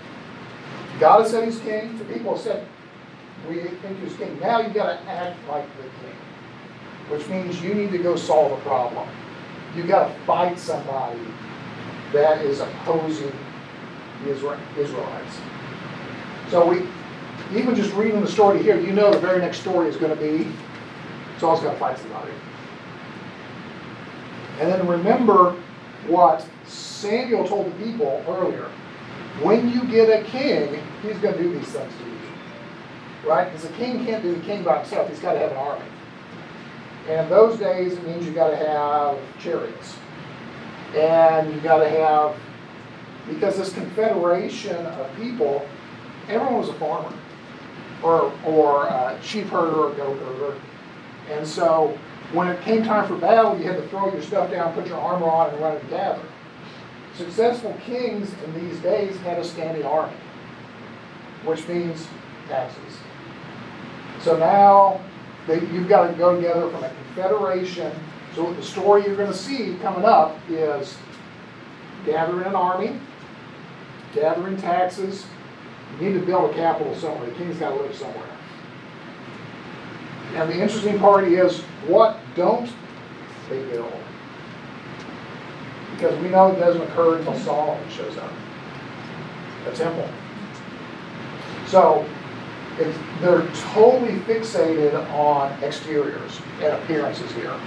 God 0.98 1.20
has 1.20 1.30
said 1.30 1.44
he's 1.44 1.60
king. 1.60 1.96
The 1.96 2.04
people 2.06 2.34
have 2.34 2.42
said 2.42 2.66
we 3.48 3.62
think 3.62 4.00
he's 4.00 4.16
king. 4.16 4.38
Now 4.40 4.60
you've 4.60 4.74
got 4.74 5.00
to 5.00 5.08
act 5.08 5.38
like 5.48 5.66
the 5.76 5.82
king, 5.84 6.16
which 7.08 7.26
means 7.28 7.62
you 7.62 7.72
need 7.72 7.92
to 7.92 7.98
go 7.98 8.16
solve 8.16 8.52
a 8.58 8.60
problem. 8.62 9.08
You 9.74 9.84
got 9.84 10.08
to 10.08 10.14
fight 10.24 10.58
somebody 10.58 11.20
that 12.12 12.44
is 12.44 12.60
opposing 12.60 13.32
the 14.24 14.30
Israelites. 14.30 15.36
So 16.50 16.66
we, 16.66 16.86
even 17.58 17.74
just 17.74 17.94
reading 17.94 18.20
the 18.20 18.30
story 18.30 18.62
here, 18.62 18.78
you 18.78 18.92
know 18.92 19.10
the 19.10 19.20
very 19.20 19.40
next 19.40 19.60
story 19.60 19.88
is 19.88 19.96
going 19.96 20.16
to 20.16 20.20
be 20.20 20.52
Saul's 21.42 21.60
got 21.60 21.72
to 21.72 21.78
fight 21.80 21.98
somebody. 21.98 22.30
And 24.60 24.70
then 24.70 24.86
remember 24.86 25.56
what 26.06 26.46
Samuel 26.64 27.48
told 27.48 27.66
the 27.66 27.84
people 27.84 28.24
earlier. 28.28 28.70
When 29.40 29.68
you 29.68 29.84
get 29.86 30.08
a 30.08 30.22
king, 30.22 30.80
he's 31.02 31.16
going 31.18 31.36
to 31.36 31.42
do 31.42 31.52
these 31.52 31.66
things 31.66 31.92
to 31.92 32.04
you. 32.04 33.28
Right? 33.28 33.50
Because 33.50 33.64
a 33.68 33.72
king 33.72 34.04
can't 34.06 34.22
be 34.22 34.30
the 34.30 34.40
king 34.42 34.62
by 34.62 34.78
himself. 34.78 35.08
He's 35.08 35.18
got 35.18 35.32
to 35.32 35.40
have 35.40 35.50
an 35.50 35.56
army. 35.56 35.84
And 37.08 37.30
those 37.30 37.58
days, 37.58 37.94
it 37.94 38.06
means 38.06 38.24
you 38.24 38.32
got 38.32 38.50
to 38.50 38.56
have 38.56 39.18
chariots. 39.40 39.96
And 40.94 41.52
you 41.52 41.60
got 41.60 41.78
to 41.78 41.88
have, 41.88 42.36
because 43.28 43.56
this 43.56 43.72
confederation 43.72 44.86
of 44.86 45.14
people, 45.16 45.66
everyone 46.28 46.58
was 46.58 46.68
a 46.68 46.74
farmer 46.74 47.12
or, 48.02 48.32
or 48.44 48.86
a 48.86 49.18
sheep 49.22 49.46
herder 49.46 49.74
or 49.74 49.94
goat 49.94 50.18
herder. 50.18 50.60
And 51.30 51.46
so 51.46 51.98
when 52.32 52.48
it 52.48 52.60
came 52.62 52.84
time 52.84 53.06
for 53.08 53.16
battle, 53.16 53.58
you 53.58 53.64
had 53.64 53.76
to 53.76 53.88
throw 53.88 54.12
your 54.12 54.22
stuff 54.22 54.50
down, 54.50 54.72
put 54.74 54.86
your 54.86 54.98
armor 54.98 55.26
on, 55.26 55.50
and 55.50 55.60
run 55.60 55.76
and 55.76 55.90
gather. 55.90 56.22
Successful 57.16 57.76
kings 57.84 58.32
in 58.44 58.68
these 58.68 58.78
days 58.80 59.16
had 59.18 59.38
a 59.38 59.44
standing 59.44 59.84
army, 59.84 60.16
which 61.44 61.66
means 61.68 62.06
taxes. 62.48 62.96
So 64.20 64.36
now 64.38 65.00
they, 65.46 65.60
you've 65.72 65.88
got 65.88 66.08
to 66.08 66.12
go 66.14 66.36
together 66.36 66.70
from 66.70 66.84
a 66.84 66.88
confederation. 66.88 67.92
So 68.34 68.52
the 68.52 68.62
story 68.62 69.04
you're 69.04 69.16
going 69.16 69.30
to 69.30 69.36
see 69.36 69.76
coming 69.82 70.04
up 70.04 70.38
is 70.48 70.96
gathering 72.06 72.46
an 72.46 72.54
army, 72.54 72.98
gathering 74.14 74.56
taxes. 74.56 75.26
You 75.98 76.08
need 76.08 76.20
to 76.20 76.24
build 76.24 76.50
a 76.50 76.54
capital 76.54 76.94
somewhere. 76.94 77.28
The 77.28 77.36
king's 77.36 77.58
got 77.58 77.70
to 77.70 77.82
live 77.82 77.94
somewhere. 77.94 78.28
And 80.34 80.48
the 80.48 80.54
interesting 80.54 80.98
part 80.98 81.24
is, 81.24 81.60
what 81.86 82.18
don't 82.34 82.72
they 83.50 83.62
build? 83.64 83.92
Because 85.92 86.18
we 86.22 86.30
know 86.30 86.52
it 86.52 86.58
doesn't 86.58 86.80
occur 86.80 87.18
until 87.18 87.38
Solomon 87.40 87.88
shows 87.90 88.16
up. 88.16 88.32
A 89.66 89.72
temple. 89.72 90.08
So, 91.66 92.06
it's, 92.78 92.98
they're 93.20 93.46
totally 93.72 94.18
fixated 94.20 94.94
on 95.12 95.52
exteriors 95.62 96.40
and 96.60 96.72
appearances 96.74 97.30
here. 97.32 97.58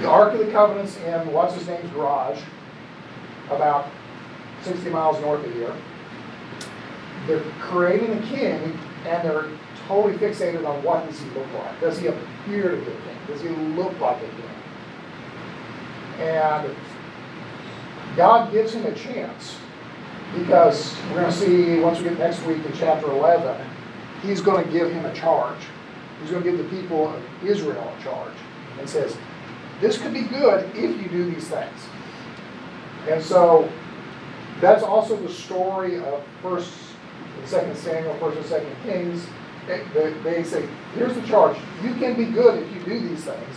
The 0.00 0.08
Ark 0.08 0.32
of 0.32 0.38
the 0.40 0.50
Covenant's 0.50 0.96
in, 0.98 1.32
what's 1.32 1.54
his 1.54 1.66
name's 1.68 1.90
garage, 1.90 2.40
about 3.50 3.88
60 4.62 4.90
miles 4.90 5.20
north 5.20 5.44
of 5.44 5.52
here. 5.52 5.74
They're 7.26 7.44
creating 7.60 8.18
a 8.18 8.22
king, 8.26 8.78
and 9.06 9.28
they're 9.28 9.48
totally 9.86 10.16
fixated 10.16 10.66
on 10.66 10.82
what 10.82 11.06
does 11.06 11.20
he 11.20 11.28
look 11.30 11.46
like. 11.52 11.80
Does 11.80 11.98
he 11.98 12.06
appear 12.06 12.70
to 12.70 12.76
be 12.76 12.82
a 12.82 12.84
king? 12.84 13.16
Does 13.26 13.40
he 13.42 13.48
look 13.48 13.98
like 14.00 14.16
a 14.16 14.20
king? 14.20 14.50
And 16.20 16.74
God 18.16 18.52
gives 18.52 18.74
him 18.74 18.86
a 18.86 18.94
chance 18.94 19.56
because 20.34 20.96
we're 21.10 21.20
going 21.20 21.32
to 21.32 21.32
see 21.32 21.80
once 21.80 21.98
we 21.98 22.04
get 22.04 22.18
next 22.18 22.42
week 22.44 22.64
in 22.64 22.72
chapter 22.74 23.10
11, 23.10 23.66
he's 24.22 24.40
going 24.40 24.64
to 24.64 24.70
give 24.70 24.90
him 24.90 25.04
a 25.04 25.14
charge. 25.14 25.58
He's 26.20 26.30
going 26.30 26.42
to 26.42 26.50
give 26.50 26.58
the 26.58 26.76
people 26.76 27.08
of 27.08 27.22
Israel 27.44 27.92
a 27.98 28.02
charge 28.02 28.34
and 28.78 28.88
says, 28.88 29.16
This 29.80 29.98
could 29.98 30.14
be 30.14 30.22
good 30.22 30.70
if 30.76 31.02
you 31.02 31.08
do 31.08 31.30
these 31.30 31.48
things. 31.48 31.80
And 33.08 33.22
so 33.22 33.68
that's 34.60 34.82
also 34.82 35.16
the 35.16 35.28
story 35.28 35.98
of 35.98 36.22
First 36.40 36.72
and 37.38 37.48
Second 37.48 37.76
Samuel, 37.76 38.14
First 38.18 38.38
and 38.38 38.46
Second 38.46 38.76
Kings. 38.84 39.26
They, 39.66 40.42
say, 40.42 40.68
here's 40.94 41.14
the 41.14 41.22
charge. 41.22 41.56
You 41.84 41.94
can 41.94 42.16
be 42.16 42.24
good 42.24 42.62
if 42.62 42.72
you 42.74 42.82
do 42.82 43.08
these 43.08 43.24
things. 43.24 43.56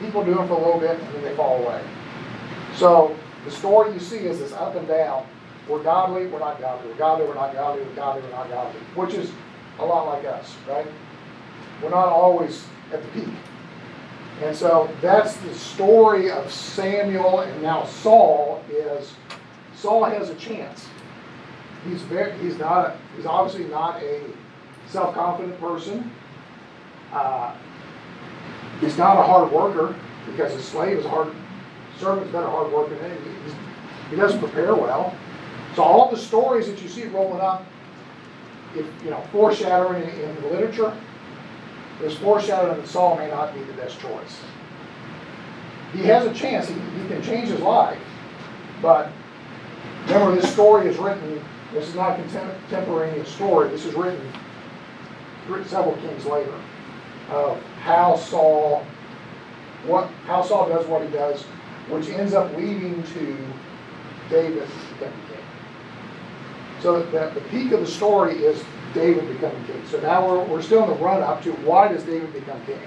People 0.00 0.24
do 0.24 0.34
them 0.34 0.48
for 0.48 0.54
a 0.54 0.58
little 0.58 0.80
bit 0.80 0.98
and 0.98 1.14
then 1.14 1.22
they 1.22 1.36
fall 1.36 1.62
away. 1.62 1.80
So 2.74 3.16
the 3.44 3.50
story 3.52 3.92
you 3.92 4.00
see 4.00 4.18
is 4.18 4.40
this 4.40 4.52
up 4.52 4.74
and 4.74 4.88
down. 4.88 5.26
We're 5.68 5.82
godly, 5.82 6.26
we're 6.26 6.40
not 6.40 6.60
godly. 6.60 6.90
We're 6.90 6.98
godly, 6.98 7.26
we're 7.26 7.34
not 7.34 7.52
godly. 7.52 7.84
We're 7.84 7.94
godly, 7.94 8.22
we're 8.22 8.30
not 8.30 8.48
godly. 8.50 8.80
Which 8.96 9.14
is 9.14 9.30
a 9.78 9.84
lot 9.84 10.06
like 10.06 10.24
us, 10.24 10.54
right? 10.68 10.86
We're 11.82 11.90
not 11.90 12.08
always 12.08 12.64
at 12.92 13.02
the 13.02 13.08
peak. 13.08 13.34
And 14.42 14.54
so 14.54 14.90
that's 15.00 15.36
the 15.36 15.54
story 15.54 16.30
of 16.30 16.50
Samuel 16.50 17.40
and 17.40 17.62
now 17.62 17.84
Saul 17.84 18.62
is 18.68 19.12
Saul 19.76 20.04
has 20.04 20.30
a 20.30 20.34
chance. 20.34 20.88
He's 21.88 22.02
very 22.02 22.36
he's 22.38 22.58
not 22.58 22.86
a, 22.86 22.96
he's 23.16 23.26
obviously 23.26 23.66
not 23.66 24.02
a 24.02 24.22
self-confident 24.88 25.60
person. 25.60 26.10
Uh, 27.12 27.54
he's 28.80 28.98
not 28.98 29.18
a 29.18 29.22
hard 29.22 29.52
worker 29.52 29.94
because 30.26 30.52
his 30.52 30.64
slave 30.64 30.98
is 30.98 31.04
a 31.04 31.08
hard 31.08 31.32
servant's 31.98 32.32
better 32.32 32.48
hard 32.48 32.72
worker 32.72 32.96
than 32.96 33.10
he, 33.10 34.10
he 34.10 34.16
doesn't 34.16 34.40
prepare 34.40 34.74
well. 34.74 35.14
So 35.76 35.82
all 35.82 36.10
the 36.10 36.16
stories 36.16 36.66
that 36.66 36.80
you 36.82 36.88
see 36.88 37.04
rolling 37.06 37.40
up, 37.40 37.64
if 38.76 38.86
you 39.04 39.10
know, 39.10 39.22
foreshadowing 39.32 40.02
in, 40.02 40.34
the 40.42 40.48
literature, 40.48 40.96
there's 42.00 42.16
foreshadowing 42.18 42.80
that 42.80 42.88
Saul 42.88 43.16
may 43.16 43.28
not 43.28 43.54
be 43.54 43.62
the 43.64 43.72
best 43.74 44.00
choice. 44.00 44.40
He 45.92 46.02
has 46.04 46.26
a 46.26 46.34
chance, 46.34 46.68
he, 46.68 46.74
he 46.74 47.08
can 47.08 47.22
change 47.22 47.48
his 47.48 47.60
life, 47.60 47.98
but 48.82 49.10
remember 50.06 50.34
this 50.34 50.52
story 50.52 50.88
is 50.88 50.98
written, 50.98 51.42
this 51.72 51.88
is 51.88 51.94
not 51.94 52.18
a 52.18 52.22
contem- 52.22 52.54
contemporaneous 52.68 53.28
story, 53.28 53.68
this 53.68 53.84
is 53.84 53.94
written 53.94 54.20
several 55.66 55.96
kings 55.96 56.24
later 56.26 56.54
of 57.30 57.62
how 57.80 58.16
Saul, 58.16 58.84
what 59.86 60.08
how 60.26 60.42
Saul 60.42 60.68
does 60.68 60.86
what 60.86 61.02
he 61.02 61.08
does, 61.08 61.42
which 61.88 62.08
ends 62.08 62.34
up 62.34 62.54
leading 62.56 63.02
to 63.02 63.36
David. 64.30 64.68
So 66.84 67.02
that 67.02 67.32
the 67.32 67.40
peak 67.40 67.72
of 67.72 67.80
the 67.80 67.86
story 67.86 68.34
is 68.34 68.62
David 68.92 69.26
becoming 69.26 69.64
king. 69.64 69.82
So 69.90 69.98
now 70.02 70.28
we're, 70.28 70.44
we're 70.44 70.60
still 70.60 70.82
in 70.82 70.90
the 70.90 71.02
run 71.02 71.22
up 71.22 71.42
to 71.44 71.52
why 71.52 71.88
does 71.88 72.02
David 72.02 72.30
become 72.34 72.62
king? 72.66 72.78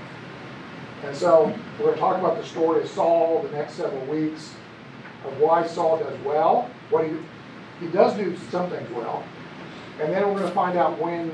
And 1.04 1.16
so 1.16 1.46
we're 1.80 1.86
going 1.86 1.96
to 1.96 2.00
talk 2.00 2.20
about 2.20 2.38
the 2.38 2.46
story 2.46 2.84
of 2.84 2.88
Saul 2.88 3.42
the 3.42 3.50
next 3.58 3.74
several 3.74 4.06
weeks 4.06 4.54
of 5.26 5.40
why 5.40 5.66
Saul 5.66 5.98
does 5.98 6.16
well, 6.20 6.70
what 6.92 7.08
he 7.08 7.14
he 7.80 7.88
does 7.88 8.16
do 8.16 8.38
some 8.52 8.70
things 8.70 8.88
well, 8.92 9.24
and 10.00 10.14
then 10.14 10.28
we're 10.28 10.42
going 10.42 10.48
to 10.48 10.54
find 10.54 10.78
out 10.78 11.00
when 11.00 11.32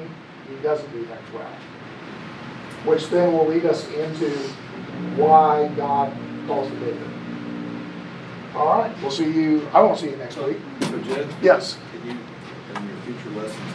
he 0.48 0.56
doesn't 0.64 0.90
do 0.94 1.04
things 1.04 1.34
well, 1.34 1.54
which 2.86 3.10
then 3.10 3.34
will 3.34 3.46
lead 3.46 3.66
us 3.66 3.86
into 3.90 4.30
why 5.18 5.68
God 5.76 6.16
calls 6.48 6.72
David. 6.72 7.10
All 8.56 8.68
right, 8.68 8.96
we'll 9.02 9.12
see 9.12 9.30
you. 9.30 9.68
I 9.74 9.82
won't 9.82 10.00
see 10.00 10.12
you 10.12 10.16
next 10.16 10.38
week. 10.38 10.60
Yes. 11.42 11.78
Future 13.24 13.40
lessons, 13.40 13.74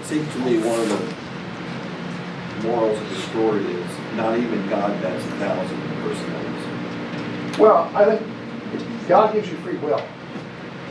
it 0.00 0.04
seems 0.04 0.32
to 0.32 0.38
me 0.40 0.58
one 0.58 0.80
of 0.80 0.88
the 0.88 2.68
morals 2.68 3.00
of 3.00 3.10
the 3.10 3.16
story 3.16 3.64
is 3.64 4.16
not 4.16 4.38
even 4.38 4.68
God 4.68 4.96
has 4.96 5.24
a 5.24 5.30
thousand 5.38 5.80
personalities. 6.02 7.58
Well, 7.58 7.90
I 7.94 8.04
think 8.04 9.08
God 9.08 9.32
gives 9.32 9.48
you 9.50 9.56
free 9.58 9.78
will. 9.78 10.02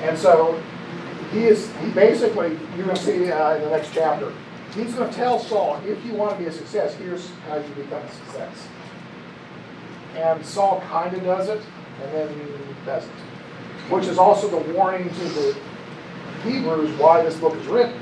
And 0.02 0.18
so 0.18 0.62
he 1.32 1.46
is, 1.46 1.72
he 1.78 1.90
basically, 1.92 2.58
you're 2.76 2.86
going 2.86 2.96
to 2.96 3.04
see 3.04 3.32
uh, 3.32 3.56
in 3.56 3.62
the 3.64 3.70
next 3.70 3.94
chapter, 3.94 4.32
he's 4.74 4.94
going 4.94 5.10
to 5.10 5.16
tell 5.16 5.40
Saul, 5.40 5.82
if 5.86 6.04
you 6.06 6.14
want 6.14 6.32
to 6.34 6.38
be 6.38 6.46
a 6.46 6.52
success, 6.52 6.94
here's 6.96 7.30
how 7.48 7.58
you 7.58 7.68
become 7.76 8.02
a 8.02 8.12
success. 8.12 8.68
And 10.16 10.46
Saul 10.46 10.82
kind 10.82 11.16
of 11.16 11.24
does 11.24 11.50
it, 11.50 11.62
and 12.04 12.14
then 12.14 12.76
doesn't. 12.86 13.12
Which 13.90 14.06
is 14.06 14.18
also 14.18 14.48
the 14.48 14.74
warning 14.74 15.10
to 15.10 15.24
the 15.30 15.58
Hebrews 16.46 16.98
why 17.00 17.24
this 17.24 17.36
book 17.38 17.56
is 17.56 17.68
written. 17.68 18.00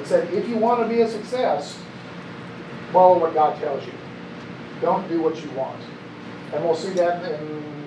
It 0.00 0.06
said, 0.06 0.32
if 0.32 0.48
you 0.48 0.56
want 0.56 0.80
to 0.82 0.88
be 0.88 1.00
a 1.02 1.08
success, 1.08 1.78
follow 2.92 3.18
what 3.18 3.34
God 3.34 3.58
tells 3.60 3.84
you. 3.84 3.92
Don't 4.80 5.06
do 5.08 5.20
what 5.20 5.42
you 5.42 5.50
want. 5.50 5.80
And 6.52 6.64
we'll 6.64 6.76
see 6.76 6.90
that 6.90 7.24
in, 7.24 7.84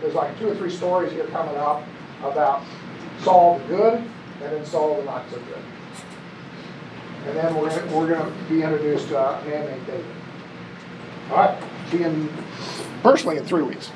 there's 0.00 0.14
like 0.14 0.38
two 0.38 0.48
or 0.48 0.54
three 0.54 0.70
stories 0.70 1.12
here 1.12 1.26
coming 1.26 1.56
up 1.56 1.82
about 2.22 2.62
Saul 3.22 3.58
the 3.58 3.64
good 3.64 3.94
and 3.94 4.52
then 4.52 4.64
Saul 4.64 4.96
the 4.96 5.04
not 5.04 5.24
so 5.30 5.36
good. 5.36 5.62
And 7.26 7.36
then 7.36 7.54
we're 7.56 7.70
gonna, 7.70 7.96
we're 7.96 8.08
gonna 8.08 8.32
be 8.48 8.62
introduced 8.62 9.08
to 9.08 9.18
a 9.18 9.44
man 9.44 9.66
named 9.66 9.86
David. 9.86 10.04
All 11.30 11.36
right, 11.36 11.62
see 11.90 11.98
you 11.98 12.04
in, 12.04 12.28
personally 13.02 13.38
in 13.38 13.44
three 13.44 13.62
weeks. 13.62 13.90